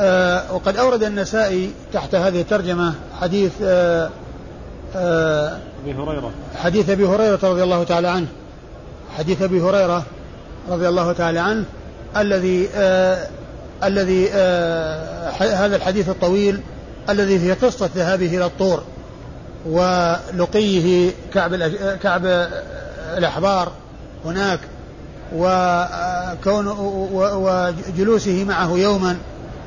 [0.00, 4.10] آه، وقد أورد النسائي تحت هذه الترجمة حديث آه،
[5.84, 6.30] أبي هريرة.
[6.56, 8.26] حديث أبي هريرة رضي الله تعالى عنه.
[9.18, 10.04] حديث أبي هريرة
[10.68, 11.64] رضي الله تعالى عنه.
[12.16, 13.26] الذي آه
[13.84, 16.60] الذي آه هذا الحديث الطويل.
[17.08, 18.82] الذي في قصة ذهابه إلى الطور
[19.66, 21.54] ولقيه كعب
[22.02, 22.48] كعب
[23.16, 23.72] الأحبار
[24.24, 24.60] هناك
[25.36, 26.68] وكون
[27.22, 29.16] وجلوسه معه يوما.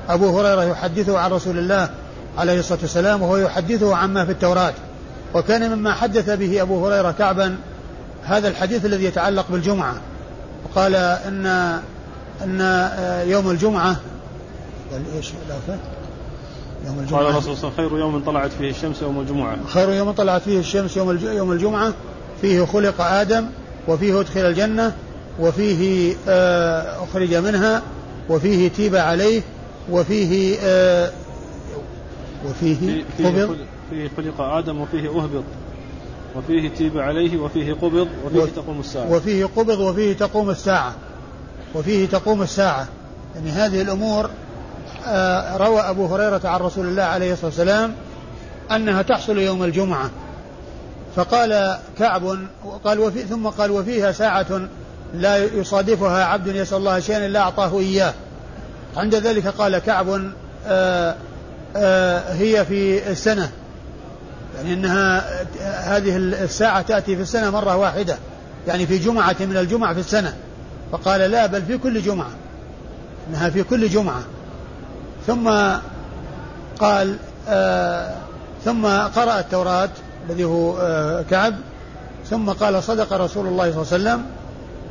[0.09, 1.89] أبو هريرة يحدثه عن رسول الله
[2.37, 4.73] عليه الصلاة والسلام وهو يحدثه عما في التوراة.
[5.33, 7.57] وكان مما حدث به أبو هريرة كعبا
[8.23, 9.95] هذا الحديث الذي يتعلق بالجمعة.
[10.65, 11.45] وقال إن
[12.41, 12.59] أن
[13.29, 13.95] يوم الجمعة
[14.91, 15.31] قال إيش
[16.87, 17.21] يوم الجمعة.
[17.21, 19.57] قال الرسول صلى الله عليه وسلم خير يوم طلعت فيه الشمس يوم الجمعة.
[19.67, 21.93] خير يوم طلعت فيه الشمس يوم يوم الجمعة.
[22.41, 23.45] فيه خلق آدم
[23.87, 24.95] وفيه أدخل الجنة
[25.39, 27.81] وفيه آه، أخرج منها
[28.29, 29.41] وفيه تيب عليه
[29.91, 31.11] وفيه آه،
[32.45, 33.57] وفيه قبض.
[33.89, 35.43] فيه خلق آدم وفيه أهبط
[36.35, 39.11] وفيه تيب عليه وفيه قبض وفيه تقوم الساعة.
[39.11, 40.93] وفيه قبض وفيه تقوم الساعة.
[41.75, 42.87] وفيه تقوم الساعة.
[43.35, 44.29] يعني هذه الأمور
[45.07, 47.95] آه، روى أبو هريرة عن رسول الله عليه الصلاة والسلام
[48.71, 50.09] أنها تحصل يوم الجمعة.
[51.15, 52.37] فقال كعب
[52.83, 54.67] قال وفي ثم قال وفيها ساعة
[55.13, 58.13] لا يصادفها عبد يسأل الله شيئا إلا أعطاه إياه.
[58.97, 60.31] عند ذلك قال كعب آآ
[60.67, 61.15] آه،
[61.75, 63.51] آآ آه، هي في السنة.
[64.55, 65.23] يعني أنها
[65.97, 68.17] هذه الساعة تأتي في السنة مرة واحدة.
[68.67, 70.33] يعني في جمعة من الجمع في السنة.
[70.91, 72.29] فقال لا بل في كل جمعة.
[73.29, 74.21] أنها في كل جمعة.
[75.27, 75.51] ثم
[76.79, 77.15] قال
[77.49, 78.15] آه
[78.65, 79.89] ثم قرأ التوراة
[80.29, 81.55] الذي هو آه كعب.
[82.29, 84.25] ثم قال صدق رسول الله صلى الله عليه وسلم.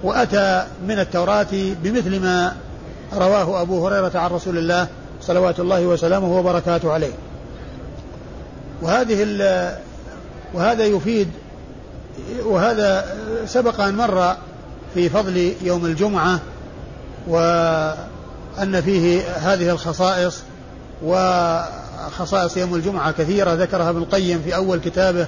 [0.03, 1.47] وأتى من التوراة
[1.83, 2.53] بمثل ما
[3.15, 4.87] رواه أبو هريرة عن رسول الله
[5.23, 7.13] صلوات الله وسلامه وبركاته عليه.
[8.83, 9.23] وهذه
[10.55, 11.29] وهذا يفيد
[12.45, 14.37] وهذا سبق أن مر
[14.95, 16.41] في فضل يوم الجمعة
[17.29, 20.43] وأن فيه هذه الخصائص
[21.05, 25.27] وخصائص يوم الجمعة كثيرة ذكرها ابن القيم في أول كتابه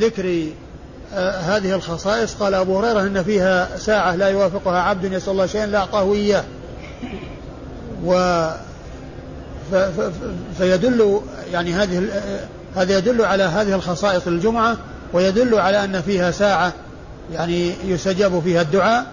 [0.00, 0.46] ذكر
[1.18, 2.34] هذه الخصائص.
[2.34, 6.44] قال أبو هريرة إن فيها ساعة لا يوافقها عبد يسأل الله شيئا لا أعطاه إياه.
[8.04, 8.48] و
[10.58, 11.20] فيدل
[11.52, 12.08] يعني هذه
[12.76, 14.76] هذا يدل على هذه الخصائص الجمعة
[15.12, 16.72] ويدل على أن فيها ساعة
[17.32, 19.06] يعني يستجاب فيها الدعاء.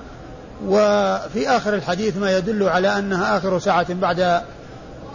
[0.65, 4.41] وفي آخر الحديث ما يدل على أنها آخر ساعة بعد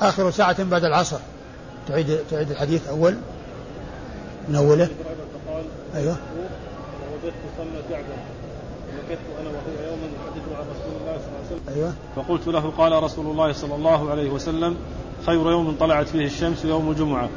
[0.01, 1.18] آخر ساعة بعد العصر.
[1.88, 3.14] تعيد تعيد الحديث أول.
[4.49, 4.88] من أوله.
[5.97, 6.16] أيوه.
[7.22, 8.16] ووجدت صلى كعبا
[8.88, 11.92] فمكثت أنا وهو يوما يحدث عن رسول الله صلى الله عليه وسلم أيوه.
[12.16, 14.76] فقلت له قال رسول الله صلى الله عليه وسلم
[15.26, 17.28] خير يوم طلعت فيه الشمس يوم الجمعه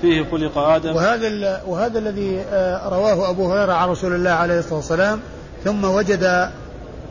[0.00, 0.96] فيه خلق آدم.
[0.96, 5.20] وهذا وهذا الذي آه، رواه أبو هريرة عن رسول الله عليه الصلاة والسلام
[5.64, 6.50] ثم وجد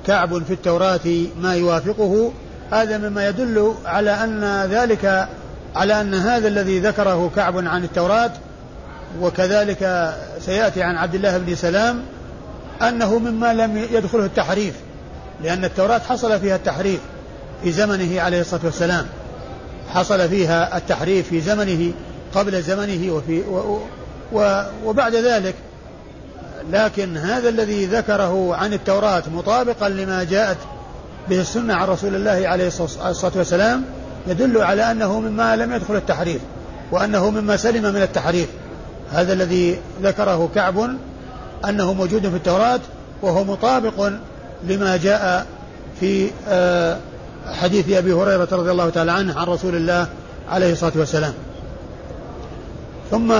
[0.07, 2.31] كعب في التوراة ما يوافقه.
[2.71, 5.27] هذا مما يدل على أن ذلك
[5.75, 8.31] على أن هذا الذي ذكره كعب عن التوراة
[9.21, 12.01] وكذلك سيأتي عن عبد الله بن سلام
[12.81, 14.73] أنه مما لم يدخله التحريف
[15.43, 16.99] لأن التوراة حصل فيها التحريف
[17.63, 19.05] في زمنه عليه الصلاة والسلام.
[19.89, 21.91] حصل فيها التحريف في زمنه
[22.35, 23.79] قبل زمنه وفي و
[24.33, 25.55] و وبعد ذلك.
[26.71, 30.57] لكن هذا الذي ذكره عن التوراة مطابقا لما جاءت
[31.29, 33.83] به السنة عن رسول الله عليه الصلاة والسلام
[34.27, 36.41] يدل على أنه مما لم يدخل التحريف
[36.91, 38.47] وأنه مما سلم من التحريف.
[39.11, 40.89] هذا الذي ذكره كعب
[41.65, 42.79] أنه موجود في التوراة
[43.21, 44.11] وهو مطابق
[44.63, 45.45] لما جاء
[45.99, 46.97] في آه،
[47.45, 50.07] حديث أبي هريرة رضي الله تعالى عنه عن رسول الله
[50.49, 51.33] عليه الصلاة والسلام.
[53.11, 53.33] ثم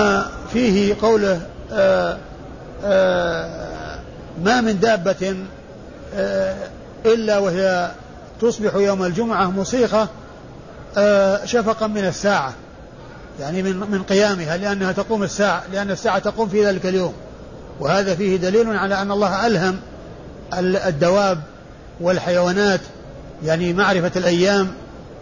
[0.52, 1.40] فيه قوله
[1.72, 2.16] آه،
[2.84, 3.98] آه،
[4.44, 5.36] ما من دابة
[7.06, 7.90] إلا وهي
[8.40, 10.08] تصبح يوم الجمعة مصيخة
[11.44, 12.54] شفقا من الساعة
[13.40, 17.14] يعني من من قيامها لأنها تقوم الساعة لأن الساعة تقوم في ذلك اليوم.
[17.80, 19.76] وهذا فيه دليل على أن الله ألهم
[20.86, 21.40] الدواب
[22.00, 22.80] والحيوانات
[23.44, 24.68] يعني معرفة الأيام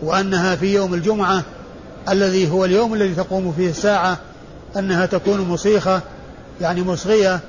[0.03, 1.43] وأنها في يوم الجمعة
[2.09, 4.17] الذي هو اليوم الذي تقوم فيه الساعة
[4.77, 6.01] أنها تكون مصيخة
[6.61, 7.41] يعني مصغية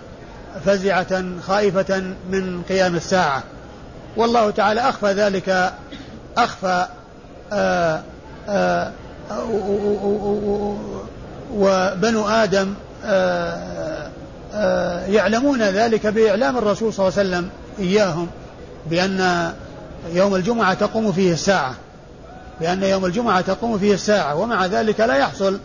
[0.65, 3.43] فزعة خائفة من قيام الساعة.
[4.17, 5.73] والله تعالى أخفى ذلك
[6.37, 6.85] أخفى
[7.53, 8.01] آآ
[8.49, 8.91] آآ
[11.53, 12.73] وبنو آدم
[13.05, 14.08] آآ
[15.07, 18.27] يعلمون ذلك بإعلام الرسول صلى الله عليه وسلم إياهم
[18.89, 19.51] بأن
[20.13, 21.75] يوم الجمعة تقوم فيه الساعة
[22.61, 25.59] بأن يوم الجمعة تقوم فيه الساعة ومع ذلك لا يحصل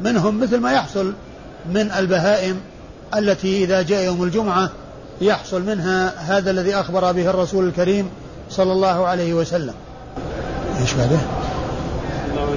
[0.00, 1.12] منهم مثل ما يحصل
[1.66, 2.60] من البهائم
[3.16, 4.70] التي إذا جاء يوم الجمعة
[5.20, 8.10] يحصل منها هذا الذي أخبر به الرسول الكريم
[8.50, 9.74] صلى الله عليه وسلم.
[10.80, 11.18] إيش بعده؟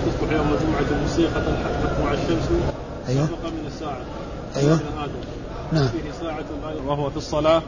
[0.06, 1.42] تصبح يوم الجمعة موسيقى
[1.84, 2.44] تطلع الشمس
[3.10, 3.26] أيوه.
[3.26, 3.98] من الساعة.
[4.56, 4.80] أيوه.
[5.72, 5.88] نعم.
[5.88, 6.44] فيه ساعة
[6.88, 7.62] وهو في الصلاة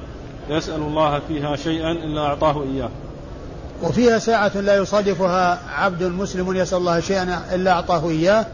[0.49, 2.89] يسأل الله فيها شيئا إلا أعطاه إياه.
[3.83, 8.45] وفيها ساعة لا يصادفها عبد مسلم يسأل الله شيئا إلا أعطاه إياه.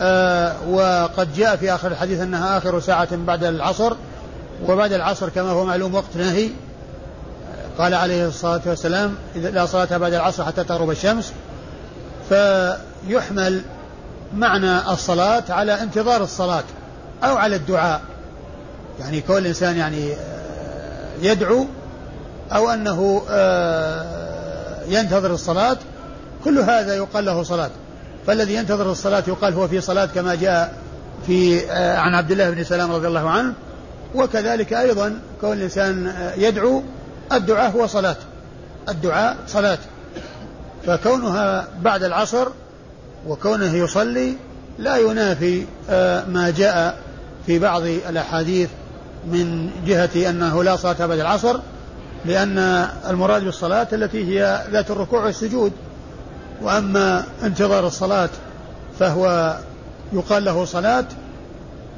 [0.00, 3.92] آه وقد جاء في آخر الحديث أنها آخر ساعة بعد العصر
[4.68, 6.50] وبعد العصر كما هو معلوم وقت نهي.
[7.78, 11.32] قال عليه الصلاة والسلام إذا لا صلاة بعد العصر حتى تغرب الشمس.
[12.28, 13.62] فيحمل
[14.34, 16.64] معنى الصلاة على انتظار الصلاة
[17.24, 18.00] أو على الدعاء.
[19.00, 21.66] يعني كل إنسان يعني آه، يدعو
[22.52, 25.76] أو أنه آه، ينتظر الصلاة
[26.44, 27.70] كل هذا يقال له صلاة.
[28.26, 30.74] فالذي ينتظر الصلاة يقال هو في صلاة كما جاء
[31.26, 33.52] في آه، عن عبد الله بن سلام رضي الله عنه.
[34.14, 36.82] وكذلك أيضا كون الإنسان يدعو
[37.32, 38.16] الدعاء هو صلاة.
[38.88, 39.78] الدعاء صلاة.
[40.86, 42.48] فكونها بعد العصر
[43.26, 44.34] وكونه يصلي
[44.78, 45.64] لا ينافي
[46.28, 46.98] ما جاء
[47.46, 48.68] في بعض الأحاديث
[49.24, 51.56] من جهة أنه لا صلاة بعد العصر
[52.24, 52.58] لأن
[53.08, 55.72] المراد بالصلاة التي هي ذات الركوع والسجود.
[56.62, 58.28] وأما انتظار الصلاة
[58.98, 59.56] فهو
[60.12, 61.04] يقال له صلاة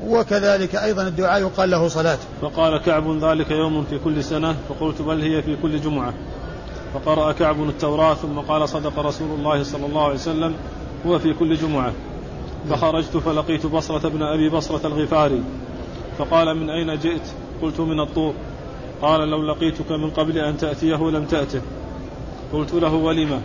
[0.05, 2.19] وكذلك أيضا الدعاء يقال له صلاة.
[2.43, 6.15] فقال كعب ذلك يوم في كل سنة فقلت بل هي في كل جمعة.
[6.95, 10.55] فقرأ كعب التوراة ثم قال صدق رسول الله صلى الله عليه وسلم
[11.07, 11.93] هو في كل جمعة.
[12.71, 15.43] فخرجت فلقيت بصرة بن أبي بصرة الغفاري.
[16.19, 17.23] فقال من أين جئت؟
[17.63, 18.35] قلت من الطور.
[19.03, 21.61] قال لو لقيتك من قبل أن تأتيه لم تأته.
[22.53, 23.41] قلت له ولم؟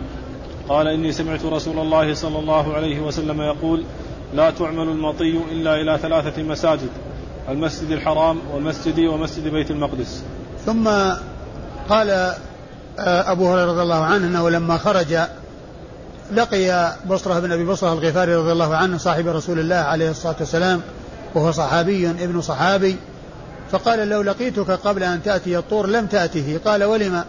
[0.68, 3.84] قال إني سمعت رسول الله صلى الله عليه وسلم يقول
[4.34, 6.90] لا تعمل المطي إلا إلى ثلاثة مساجد
[7.48, 10.24] المسجد الحرام ومسجدي ومسجد بيت المقدس.
[10.66, 10.88] ثم
[11.88, 12.10] قال
[12.98, 15.16] آه، أبو هريرة رضي الله عنه أنه لما خرج
[16.32, 20.80] لقي بصرة بن أبي بصرة الغفاري رضي الله عنه صاحب رسول الله عليه الصلاة والسلام
[21.34, 22.96] وهو صحابي ابن صحابي.
[23.72, 26.60] فقال لو لقيتك قبل أن تأتي الطور لم تأته.
[26.64, 27.24] قال ولم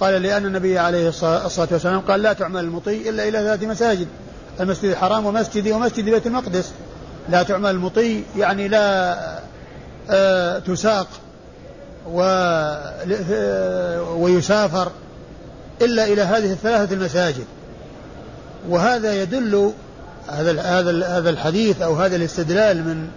[0.00, 4.06] قال لأن النبي عليه الصلاة والسلام قال لا تعمل المطي إلا إلى ثلاث مساجد
[4.60, 6.72] المسجد الحرام ومسجدي ومسجد بيت المقدس.
[7.28, 9.18] لا تعمل المطي يعني لا
[10.10, 11.06] آه تساق
[14.16, 14.88] ويسافر
[15.82, 17.44] إلا إلى هذه الثلاثة المساجد.
[18.68, 19.72] وهذا يدل
[20.28, 20.62] هذا
[21.02, 23.08] هذا الحديث أو هذا الاستدلال من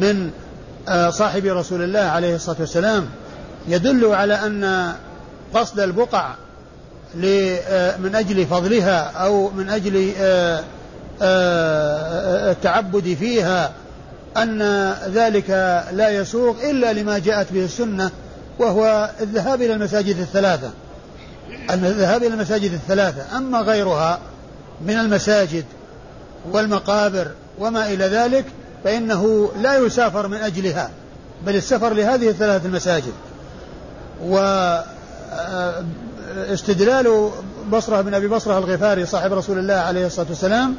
[0.00, 0.30] من
[0.88, 3.08] آه، صاحب رسول الله عليه الصلاة والسلام
[3.68, 4.92] يدل على أن
[5.54, 6.34] قصد البقع
[7.24, 10.64] آه، من أجل فضلها أو من أجل آه،
[12.50, 13.72] التعبد فيها
[14.36, 14.62] أن
[15.08, 15.50] ذلك
[15.92, 18.10] لا يسوق إلا لما جاءت به السنة
[18.58, 20.70] وهو الذهاب إلى المساجد الثلاثة.
[21.70, 23.36] أن الذهاب إلى المساجد الثلاثة.
[23.36, 24.18] أما غيرها
[24.86, 25.64] من المساجد
[26.52, 28.44] والمقابر وما إلى ذلك
[28.84, 30.90] فإنه لا يسافر من أجلها
[31.46, 33.12] بل السفر لهذه الثلاث المساجد.
[36.50, 37.30] واستدلال آه،
[37.72, 40.76] بصرة بن أبي بصرة الغفاري صاحب رسول الله عليه الصلاة والسلام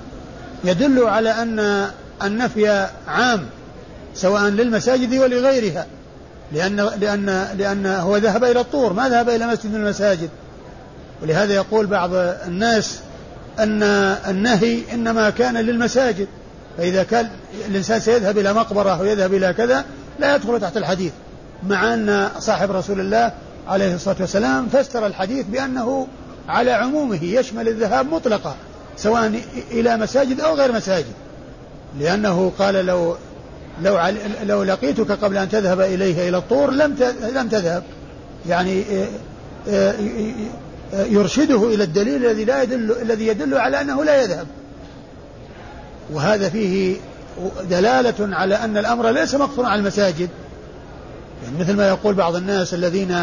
[0.63, 1.89] يدل على أن
[2.23, 3.45] النفي عام
[4.15, 5.85] سواء للمساجد ولغيرها
[6.51, 10.29] لأن لأن لأن هو ذهب إلى الطور ما ذهب إلى مسجد من المساجد.
[11.21, 12.09] ولهذا يقول بعض
[12.47, 12.99] الناس
[13.59, 13.83] أن
[14.27, 16.27] النهي إنما كان للمساجد.
[16.77, 17.29] فإذا كان
[17.67, 19.85] الإنسان سيذهب إلى مقبرة أو يذهب إلى كذا
[20.19, 21.11] لا يدخل تحت الحديث.
[21.69, 23.33] مع أن صاحب رسول الله
[23.67, 26.07] عليه الصلاة والسلام فسر الحديث بأنه
[26.47, 28.55] على عمومه يشمل الذهاب مطلقا
[28.97, 31.13] سواء إلى مساجد أو غير مساجد.
[31.99, 33.15] لأنه قال لو
[33.83, 33.99] لو
[34.43, 36.95] لو لقيتك قبل أن تذهب إليه إلى الطور لم
[37.35, 37.83] لم تذهب.
[38.47, 38.83] يعني
[40.93, 44.47] يرشده إلى الدليل الذي لا يدل الذي يدل على أنه لا يذهب.
[46.13, 46.97] وهذا فيه
[47.69, 50.29] دلالة على أن الأمر ليس مقصورا على المساجد.
[51.43, 53.17] يعني مثل ما يقول بعض الناس الذين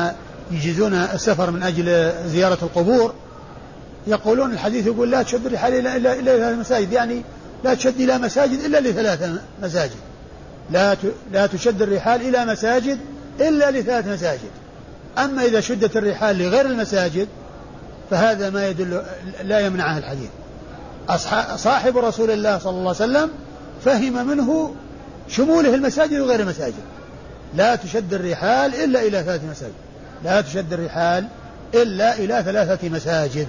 [0.50, 3.14] يجيزون السفر من أجل زيارة القبور
[4.06, 6.92] يقولون الحديث يقول لا تشد الرحال إلا إلا إلى ثلاث مساجد.
[6.92, 7.22] يعني
[7.64, 9.30] لا تشد إلى مساجد إلا لثلاث
[9.62, 9.96] مساجد.
[10.70, 10.96] لا
[11.32, 12.98] لا تشد الرحال إلى مساجد
[13.40, 14.50] إلا لثلاث مساجد.
[15.18, 17.28] أما إذا شدت الرحال لغير المساجد
[18.10, 19.02] فهذا ما يدل
[19.44, 20.30] لا يمنعه الحديث.
[21.56, 23.30] صاحب رسول الله صلى الله عليه وسلم
[23.84, 24.74] فهم منه
[25.28, 26.74] شموله المساجد وغير المساجد.
[27.54, 29.72] لا تشد الرحال إلا إلى ثلاث مساجد.
[30.24, 31.26] لا تشد الرحال
[31.74, 33.48] إلا إلى ثلاثة مساجد.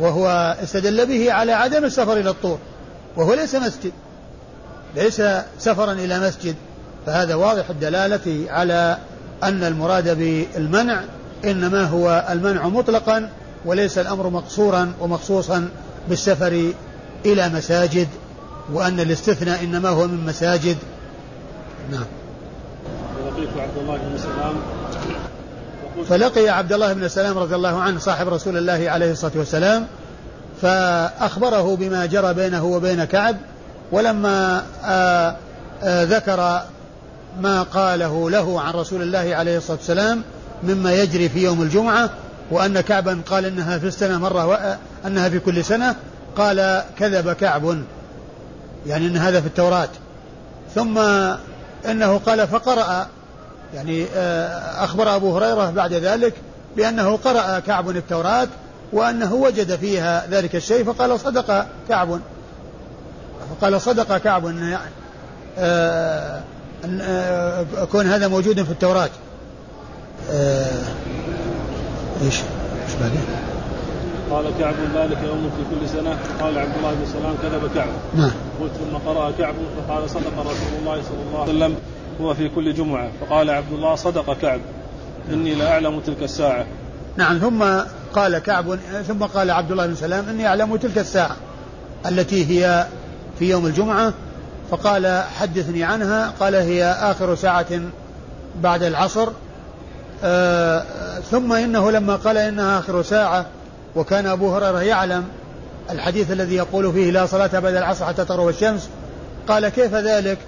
[0.00, 2.58] وهو استدل به على عدم السفر إلى الطور.
[3.16, 3.92] وهو ليس مسجد.
[4.96, 5.22] ليس
[5.58, 6.54] سفرا إلى مسجد.
[7.06, 8.98] فهذا واضح الدلالة على
[9.42, 11.00] أن المراد بالمنع
[11.44, 13.28] إنما هو المنع مطلقا
[13.64, 15.68] وليس الأمر مقصورا ومخصوصا
[16.08, 16.72] بالسفر
[17.26, 18.08] إلى مساجد
[18.72, 20.76] وأن الاستثناء إنما هو من مساجد.
[21.90, 22.04] نعم.
[23.56, 24.54] عبد الله بن سلام.
[26.08, 29.86] فلقي عبد الله بن سلام رضي الله عنه صاحب رسول الله عليه الصلاة والسلام
[30.62, 33.36] فأخبره بما جرى بينه وبين كعب
[33.92, 35.36] ولما آآ
[35.82, 36.62] آآ ذكر
[37.40, 40.22] ما قاله له عن رسول الله عليه الصلاة والسلام
[40.62, 42.10] مما يجري في يوم الجمعة
[42.52, 45.96] وأن كعبا قال إنها في السنة مرة وأنها في كل سنة
[46.36, 47.84] قال كذب كعب.
[48.86, 49.88] يعني أن هذا في التوراة.
[50.74, 50.98] ثم
[51.90, 53.06] إنه قال فقرأ
[53.74, 56.34] يعني آه، أخبر أبو هريرة بعد ذلك
[56.76, 58.48] بأنه قرأ كعب التوراة
[58.92, 62.20] وأنه وجد فيها ذلك الشيء فقال صدق كعب.
[63.50, 64.76] فقال صدق كعب يعني
[66.84, 69.10] أن آه، كون هذا موجود في التوراة.
[72.22, 73.20] إيش؟ إيش بعدين؟
[74.30, 77.88] قال كعب ذلك يوم في كل سنة قال عبد الله بن سلام كذب كعب.
[78.16, 78.30] نعم.
[78.60, 79.54] قلت ثم قرأ كعب
[79.88, 81.76] فقال صدق رسول الله صلى الله عليه وسلم
[82.20, 83.08] هو في كل جمعة.
[83.20, 84.60] فقال عبد الله صدق كعب.
[85.32, 86.66] إني لأعلم تلك الساعة.
[87.16, 87.64] نعم ثم
[88.14, 91.36] قال كعب ثم قال عبد الله بن سلام إني أعلم تلك الساعة
[92.06, 92.86] التي هي
[93.38, 94.12] في يوم الجمعة.
[94.70, 97.80] فقال حدثني عنها قال هي آخر ساعة
[98.62, 99.28] بعد العصر.
[100.24, 100.84] آه
[101.30, 103.46] ثم إنه لما قال إنها آخر ساعة
[103.96, 105.24] وكان أبو هريرة يعلم
[105.90, 108.88] الحديث الذي يقول فيه لا صلاة بعد العصر حتى تروى الشمس
[109.48, 110.38] قال كيف ذلك؟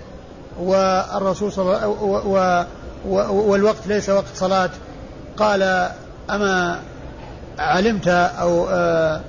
[0.61, 2.65] والرسول صلى و
[3.09, 4.71] و والوقت ليس وقت صلاة.
[5.37, 5.91] قال
[6.31, 6.81] أما
[7.59, 9.21] علمت أو آه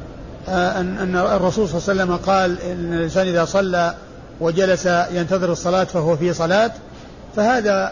[0.48, 3.94] أن أن الرسول صلى الله عليه وسلم قال إن الإنسان إذا صلى
[4.40, 6.72] وجلس ينتظر الصلاة فهو في صلاة
[7.36, 7.92] فهذا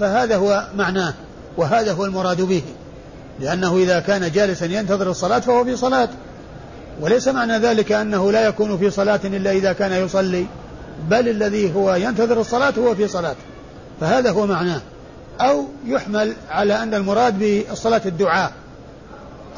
[0.00, 1.14] فهذا هو معناه.
[1.56, 2.62] وهذا هو المراد به
[3.40, 6.08] لأنه إذا كان جالسا ينتظر الصلاة فهو في صلاة.
[7.00, 10.46] وليس معنى ذلك أنه لا يكون في صلاة إلا إذا كان يصلي
[11.10, 13.34] بل الذي هو ينتظر الصلاة هو في صلاة.
[14.00, 14.80] فهذا هو معناه.
[15.40, 18.52] أو يحمل على أن المراد بالصلاة الدعاء.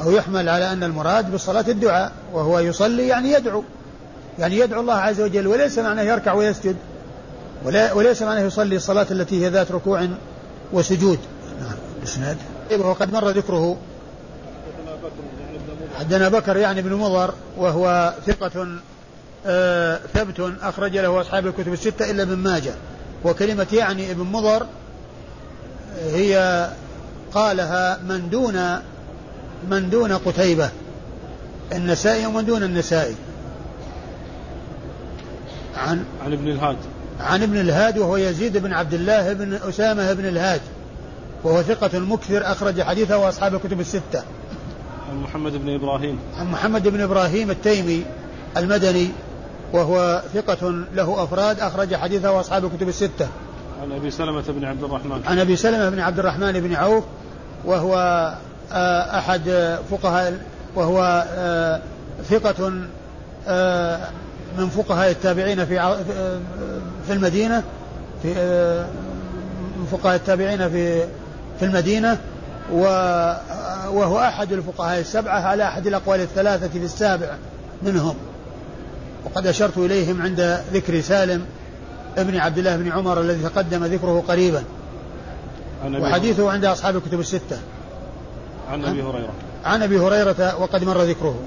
[0.01, 3.63] أو يحمل على أن المراد بالصلاة الدعاء وهو يصلي يعني يدعو.
[4.39, 6.75] يعني يدعو الله عز وجل وليس معناه يركع ويسجد.
[7.65, 10.07] وليس معناه يصلي الصلاة التي هي ذات ركوع
[10.73, 11.19] وسجود.
[11.61, 11.84] نعم.
[12.05, 12.37] الإسناد؟
[12.79, 13.77] وقد مر ذكره
[15.99, 18.67] حدنا بكر يعني بن مضر وهو ثقة
[19.45, 22.73] آه ثبت أخرج له أصحاب الكتب الستة إلا ابن ماجه.
[23.23, 24.65] وكلمة يعني ابن مضر
[26.13, 26.69] هي
[27.33, 28.79] قالها من دون
[29.69, 30.69] من دون قتيبة.
[31.73, 33.15] النسائي ومن دون النسائي.
[35.77, 36.77] عن عن ابن الهاد.
[37.19, 40.61] عن ابن الهاد وهو يزيد بن عبد الله بن أسامة بن الهاد.
[41.45, 44.23] وهو ثقة مكثر أخرج حديثه وأصحاب الكتب الستة.
[45.09, 46.19] عن محمد بن إبراهيم.
[46.37, 48.05] عن محمد بن إبراهيم التيمي
[48.57, 49.09] المدني
[49.73, 53.27] وهو ثقة له أفراد أخرج حديثه وأصحاب الكتب الستة.
[53.81, 55.21] عن أبي سلمة بن عبد الرحمن.
[55.25, 57.03] عن أبي سلمة بن عبد الرحمن بن عوف
[57.65, 57.95] وهو
[58.71, 60.39] آه، أحد فقهاء
[60.75, 61.81] وهو آه،
[62.29, 62.73] ثقة
[63.47, 63.99] آه،
[64.57, 65.97] من فقهاء التابعين في
[67.07, 67.63] في المدينة
[68.21, 68.33] في
[69.77, 71.05] من فقهاء التابعين في
[71.59, 72.17] في المدينة
[72.71, 77.35] وهو أحد الفقهاء السبعة على أحد الأقوال الثلاثة في السابع
[77.83, 78.15] منهم.
[79.25, 81.45] وقد أشرت إليهم عند ذكر سالم
[82.17, 84.63] ابن عبد الله بن عمر الذي تقدم ذكره قريبا.
[85.85, 87.57] وحديثه عند أصحاب الكتب الستة.
[88.71, 89.33] عن أبي هريرة.
[89.65, 91.39] عن أبي هريرة وقد مر ذكره.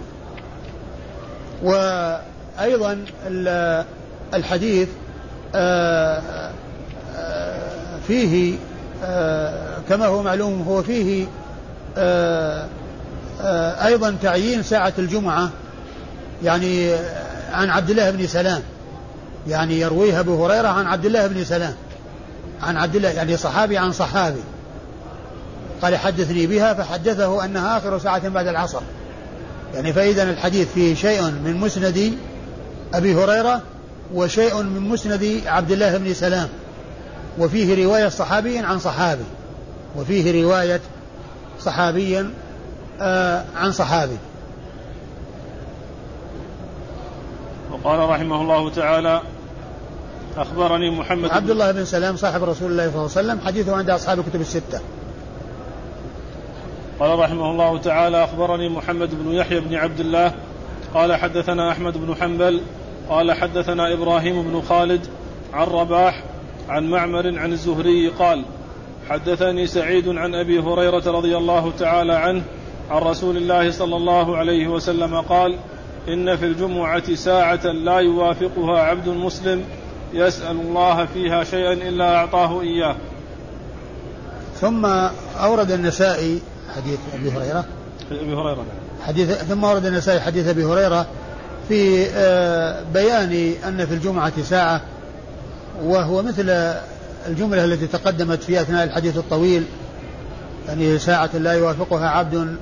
[1.63, 3.05] وأيضا
[4.35, 4.89] الحديث
[5.55, 6.51] آه،
[7.17, 8.57] آه، فيه
[9.05, 11.27] آه، كما هو معلوم هو فيه
[13.87, 15.51] أيضا تعيين ساعة الجمعة
[16.45, 16.95] يعني
[17.53, 18.63] عن عبد الله بن سلام.
[19.49, 21.75] يعني يرويها أبو هريرة عن عبد الله بن سلام.
[22.63, 24.41] عن عبد الله يعني صحابي عن صحابي.
[25.83, 28.81] قال حدثني بها فحدثه أنها آخر ساعة بعد العصر.
[29.75, 32.13] يعني فاذا الحديث فيه شيء من مسند
[32.95, 33.63] أبي هريرة
[34.15, 36.49] وشيء من مسند عبد الله بن سلام
[37.39, 39.25] وفيه رواية صحابي عن صحابي.
[39.97, 40.81] وفيه رواية
[41.61, 42.27] صحابي
[43.01, 44.17] آه عن صحابي.
[47.73, 49.23] وقال رحمه الله تعالى
[50.37, 53.91] أخبرني محمد عبد الله بن سلام صاحب رسول الله صلى الله عليه وسلم حديثه عند
[53.91, 54.81] أصحاب الكتب الستة.
[57.01, 60.35] قال رحمه الله تعالى أخبرني محمد بن يحيى بن عبد الله
[60.95, 62.61] قال حدثنا أحمد بن حنبل
[63.09, 65.07] قال حدثنا إبراهيم بن خالد
[65.53, 66.23] عن رباح
[66.69, 68.45] عن معمر عن الزهري قال
[69.11, 72.43] حدثني سعيد عن أبي هريرة رضي الله تعالى عنه
[72.91, 75.59] عن رسول الله صلى الله عليه وسلم قال
[76.09, 79.65] إن في الجمعة ساعة لا يوافقها عبد مسلم
[80.13, 82.97] يسأل الله فيها شيئا إلا أعطاه إياه.
[84.61, 84.87] ثم
[85.37, 86.41] أورد النسائي
[86.77, 87.65] حديث أبي هريرة.
[88.11, 88.65] أبي هريرة.
[89.07, 91.07] حديث ثم أورد النسائي حديث أبي هريرة
[91.69, 94.81] في آه، بيان أن في الجمعة ساعة
[95.85, 96.75] وهو مثل
[97.27, 99.65] الجملة التي تقدمت في أثناء الحديث الطويل
[100.69, 102.57] يعني ساعة لا يوافقها عبد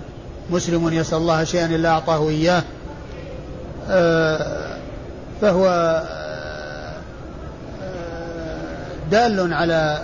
[0.50, 2.62] مسلم يسأل الله شيئا إلا أعطاه إياه
[3.90, 4.76] آه،
[5.40, 5.66] فهو
[7.82, 8.16] آه،
[9.10, 10.00] دال على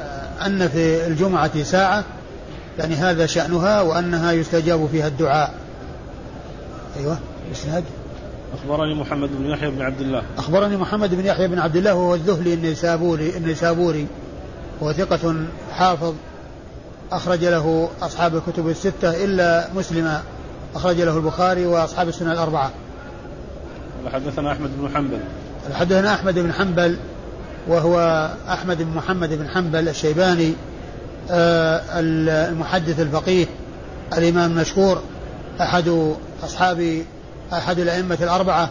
[0.00, 2.04] آه، أن في الجمعة ساعة
[2.78, 5.54] يعني هذا شأنها وأنها يستجاب فيها الدعاء.
[6.96, 7.18] أيوة
[7.52, 7.84] إسناد؟
[8.54, 10.22] أخبرني محمد بن يحيى بن عبد الله.
[10.38, 14.06] أخبرني محمد بن يحيى بن عبد الله وهو الذهلي النيسابوري النيسابوري.
[14.82, 15.34] هو ثقة
[15.72, 16.14] حافظ.
[17.12, 20.22] أخرج له أصحاب الكتب الستة إلا مسلما
[20.74, 22.70] أخرج له البخاري وأصحاب السنة الأربعة.
[24.12, 25.18] حدثنا أحمد بن حنبل.
[25.74, 26.96] حدثنا أحمد بن حنبل
[27.68, 30.52] وهو أحمد بن محمد بن حنبل الشيباني
[31.30, 33.46] آه، المحدث الفقيه
[34.18, 35.02] الإمام المشهور
[35.60, 37.02] أحد أصحاب
[37.52, 38.70] أحد الأئمة الأربعة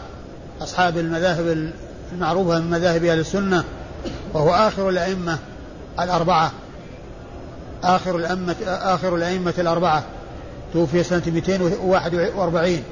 [0.62, 1.72] أصحاب المذاهب
[2.12, 3.64] المعروفة من مذاهب أهل السنة
[4.34, 5.38] وهو آخر الأئمة
[6.00, 6.52] الأربعة.
[7.82, 10.02] آخر الأئمة آخر الأئمة الأربعة.
[10.72, 12.82] توفي سنة 241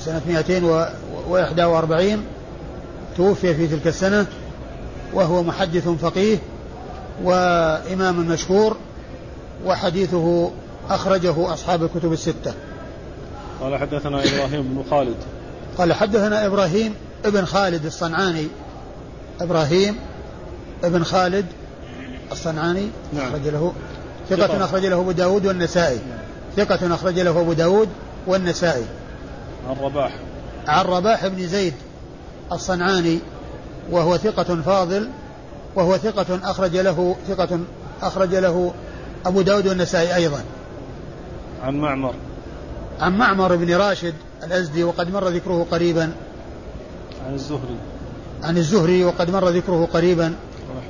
[0.00, 2.24] سنة 241
[3.16, 4.26] توفي في تلك السنة
[5.14, 6.38] وهو محدث فقيه
[7.24, 8.76] وإمام مشهور
[9.66, 10.50] وحديثه
[10.90, 12.54] أخرجه أصحاب الكتب الستة.
[13.62, 15.16] قال حدثنا إبراهيم بن خالد.
[15.78, 16.94] قال حدثنا إبراهيم
[17.24, 18.46] ابن خالد الصنعاني.
[19.40, 19.96] إبراهيم
[20.84, 21.46] ابن خالد
[22.32, 23.28] الصنعاني نعم.
[23.28, 23.72] أخرج له.
[24.30, 25.98] ثقة أخرج له أبو داود والنسائي.
[26.56, 27.88] ثقة أخرج له أبو داود
[28.26, 28.84] والنسائي.
[29.68, 30.12] عن رباح.
[30.66, 31.74] عن رباح بن زيد
[32.52, 33.18] الصنعاني
[33.90, 35.08] وهو ثقة فاضل
[35.74, 37.60] وهو ثقة أخرج له ثقة
[38.02, 38.74] أخرج له
[39.26, 40.40] أبو داود والنسائي أيضا.
[41.62, 42.14] عن معمر.
[43.00, 44.14] عن معمر بن راشد
[44.44, 46.12] الأزدي وقد مر ذكره قريبا.
[47.26, 47.76] عن الزهري.
[48.42, 50.34] عن الزهري وقد مر ذكره قريبا.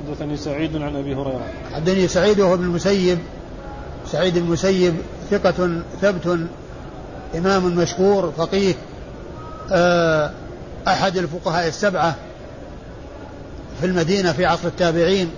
[0.07, 1.45] حدثني سعيد عن أبي هريرة.
[1.73, 3.19] حدثني سعيد وهو ابن المسيب.
[4.11, 4.95] سعيد المسيب
[5.31, 6.39] ثقة ثبت
[7.35, 8.75] إمام مشهور فقيه.
[9.71, 10.31] آه،
[10.87, 12.15] أحد الفقهاء السبعة
[13.79, 15.29] في المدينة في عصر التابعين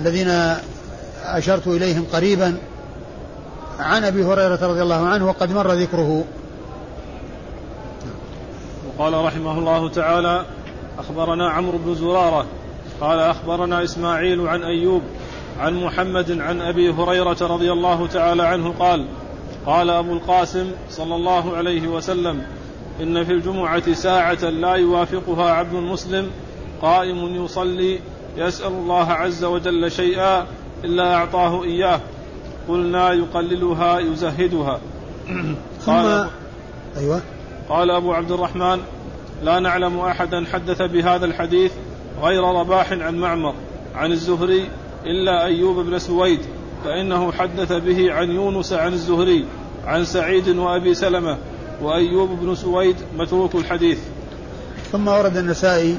[0.00, 0.54] الذين
[1.24, 2.56] أشرت إليهم قريبا.
[3.78, 6.24] عن أبي هريرة رضي الله عنه وقد مر ذكره.
[8.88, 10.44] وقال رحمه الله تعالى
[10.98, 12.46] أخبرنا عمرو بن زرارة
[13.00, 15.02] قال أخبرنا إسماعيل عن أيوب
[15.58, 19.06] عن محمد عن أبي هريرة رضي الله تعالى عنه قال
[19.66, 22.42] قال أبو القاسم صلى الله عليه وسلم
[23.00, 26.30] إن في الجمعة ساعة لا يوافقها عبد مسلم
[26.82, 28.00] قائم يصلي
[28.36, 30.46] يسأل الله عز وجل شيئا
[30.84, 32.00] إلا أعطاه إياه.
[32.68, 34.80] قلنا يقللها يزهدها.
[35.86, 36.28] قال
[36.96, 37.20] أيوة.
[37.68, 38.80] قال أبو عبد الرحمن
[39.42, 41.72] لا نعلم أحدا حدث بهذا الحديث
[42.22, 43.54] غير رباح عن معمر
[43.94, 44.68] عن الزهري
[45.04, 46.40] إلا أيوب بن سويد
[46.84, 49.44] فإنه حدث به عن يونس عن الزهري
[49.86, 51.38] عن سعيد وأبي سلمة
[51.82, 53.98] وأيوب بن سويد متروك الحديث.
[54.92, 55.98] ثم ورد النسائي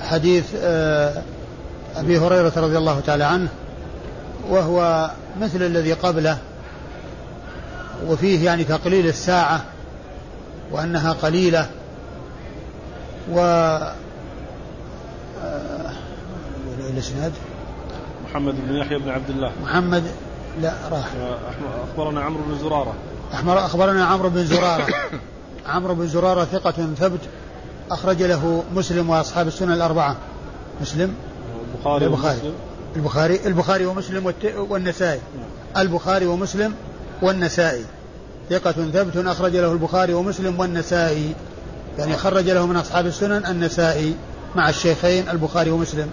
[0.00, 1.22] حديث آه،
[1.96, 3.48] أبي هريرة رضي الله تعالى عنه
[4.50, 5.10] وهو
[5.40, 6.38] مثل الذي قبله
[8.06, 9.64] وفيه يعني تقليل الساعة
[10.72, 11.70] وأنها قليلة
[13.32, 13.38] و
[15.42, 15.92] آه،
[16.90, 17.32] الإسناد؟
[18.30, 19.52] محمد بن يحيى بن عبد الله.
[19.62, 20.04] محمد
[20.62, 21.06] لا راح.
[21.90, 22.94] أخبرنا عمرو بن زرارة.
[23.46, 24.86] أخبرنا عمرو بن زرارة.
[25.74, 27.20] عمرو بن زرارة ثقة ثبت
[27.90, 30.16] أخرج له مسلم وأصحاب السنن الأربعة.
[30.80, 31.14] مسلم؟
[31.74, 32.52] البخاري البخاري
[32.96, 35.20] البخاري البخاري ومسلم والنسائي.
[35.36, 35.82] نعم.
[35.82, 36.74] البخاري ومسلم
[37.22, 37.84] والنسائي.
[38.50, 41.34] ثقة ثبت أخرج له البخاري ومسلم والنسائي.
[41.98, 44.14] يعني خرج له من أصحاب السنن النسائي
[44.56, 46.10] مع الشيخين البخاري ومسلم.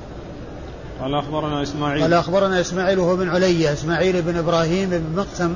[1.02, 2.02] قال أخبرنا إسماعيل.
[2.02, 5.54] قال أخبرنا إسماعيل وهو بن علية إسماعيل بن إبراهيم بن مقسم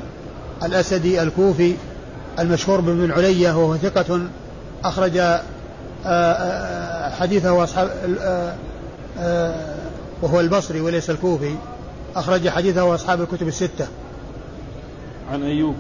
[0.64, 1.76] الأسدي الكوفي
[2.40, 4.22] المشهور بن علية وهو ثقة
[4.84, 5.42] أخرج آه،
[6.06, 7.92] آه، حديثه أصحاب
[9.20, 9.77] آه،
[10.22, 11.56] وهو البصري وليس الكوفي
[12.16, 13.88] أخرج حديثه أصحاب الكتب الستة.
[15.32, 15.76] عن أيوب.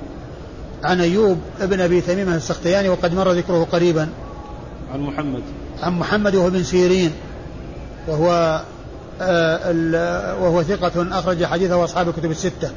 [0.84, 4.10] عن أيوب ابن أبي تميمة السختياني وقد مر ذكره قريبا.
[4.94, 5.42] عن محمد.
[5.82, 7.12] عن محمد وهو بن سيرين
[8.08, 8.62] وهو
[9.22, 12.72] آه وهو ثقة أخرج حديثه أصحاب الكتب الستة.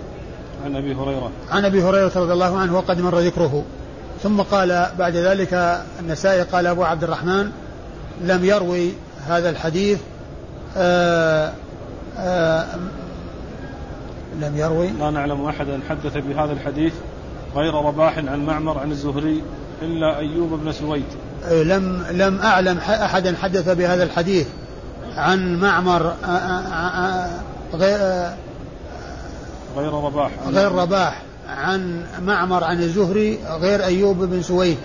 [0.65, 1.31] عن أبي هريرة.
[1.51, 3.65] عن أبي هريرة رضي الله عنه وقد مر ذكره.
[4.23, 7.51] ثم قال بعد ذلك النسائي قال أبو عبد الرحمن
[8.23, 8.93] لم يروي
[9.27, 9.99] هذا الحديث
[10.77, 11.53] آآ آه،
[12.19, 12.79] آآ آه،
[14.41, 14.89] لم يروي.
[14.89, 16.93] لا نعلم أحدا حدث بهذا الحديث
[17.57, 19.43] غير رباح عن معمر عن الزهري
[19.83, 21.05] إلا أيوب بن سويد.
[21.45, 24.47] آه، لم لم أعلم أحدا حدث بهذا الحديث
[25.17, 26.15] عن معمر
[27.75, 28.31] غير
[29.77, 30.31] غير رباح.
[30.49, 34.79] غير رباح عن معمر عن الزهري غير أيوب بن سويد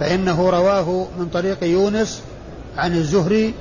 [0.00, 2.22] فإنه رواه من طريق يونس
[2.76, 3.54] عن الزهري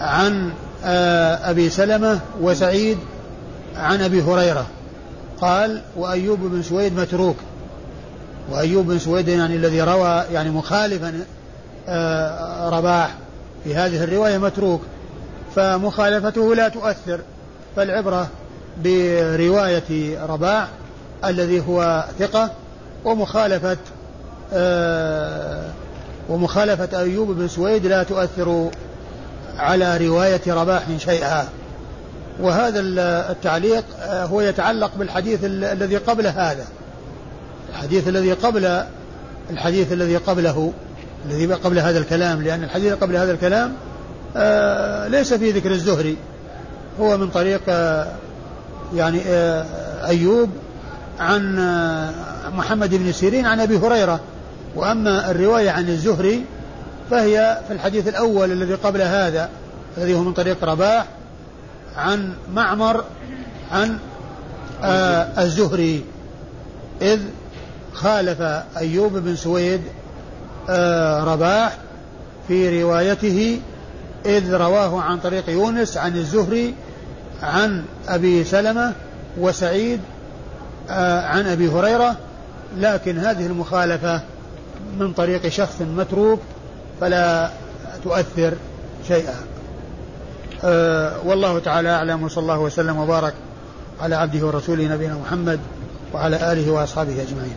[0.00, 0.52] عن
[0.84, 2.98] آه، أبي سلمة وسعيد
[3.76, 4.66] عن أبي هريرة.
[5.40, 7.36] قال وأيوب بن سويد متروك.
[8.50, 11.24] وأيوب بن سويد يعني الذي روى يعني مخالفا
[11.88, 13.14] آه، رباح
[13.64, 14.80] في هذه الرواية متروك.
[15.56, 17.20] فمخالفته لا تؤثر.
[17.76, 18.28] فالعبرة
[18.84, 20.68] برواية رباح
[21.24, 22.50] الذي هو ثقة
[23.04, 23.76] ومخالفة
[24.52, 25.64] آه
[26.28, 28.70] ومخالفة أيوب بن سويد لا تؤثر
[29.58, 31.48] على رواية رباح شيئا
[32.40, 32.80] وهذا
[33.30, 36.64] التعليق آه، هو يتعلق بالحديث الذي قبل هذا.
[37.70, 38.82] الحديث الذي قبل
[39.50, 40.72] الحديث الذي قبله
[41.26, 43.72] الذي قبل هذا الكلام لأن الحديث قبل هذا الكلام
[44.36, 46.16] آه، ليس في ذكر الزهري.
[47.00, 48.06] هو من طريق آه،
[48.94, 49.20] يعني
[50.04, 50.50] أيوب
[51.20, 51.56] عن
[52.52, 54.20] محمد بن سيرين عن أبي هريرة.
[54.76, 56.44] وأما الرواية عن الزهري
[57.10, 59.50] فهي في الحديث الأول الذي قبل هذا
[59.98, 61.06] الذي هو من طريق رباح
[61.96, 63.04] عن معمر
[63.72, 63.98] عن
[64.82, 66.04] آه الزهري
[67.02, 67.20] إذ
[67.92, 68.40] خالف
[68.76, 69.80] أيوب بن سويد
[70.68, 71.76] آه رباح
[72.48, 73.60] في روايته
[74.26, 76.74] إذ رواه عن طريق يونس عن الزهري
[77.42, 78.92] عن أبي سلمة
[79.38, 80.00] وسعيد
[80.90, 82.16] آه عن أبي هريرة
[82.76, 84.20] لكن هذه المخالفة
[84.98, 86.40] من طريق شخص متروك
[87.00, 87.50] فلا
[88.04, 88.54] تؤثر
[89.08, 89.34] شيئا.
[90.64, 93.34] أه والله تعالى أعلم وصلى الله وسلم وبارك
[94.00, 95.60] على عبده ورسوله نبينا محمد
[96.14, 97.56] وعلى آله وأصحابه أجمعين.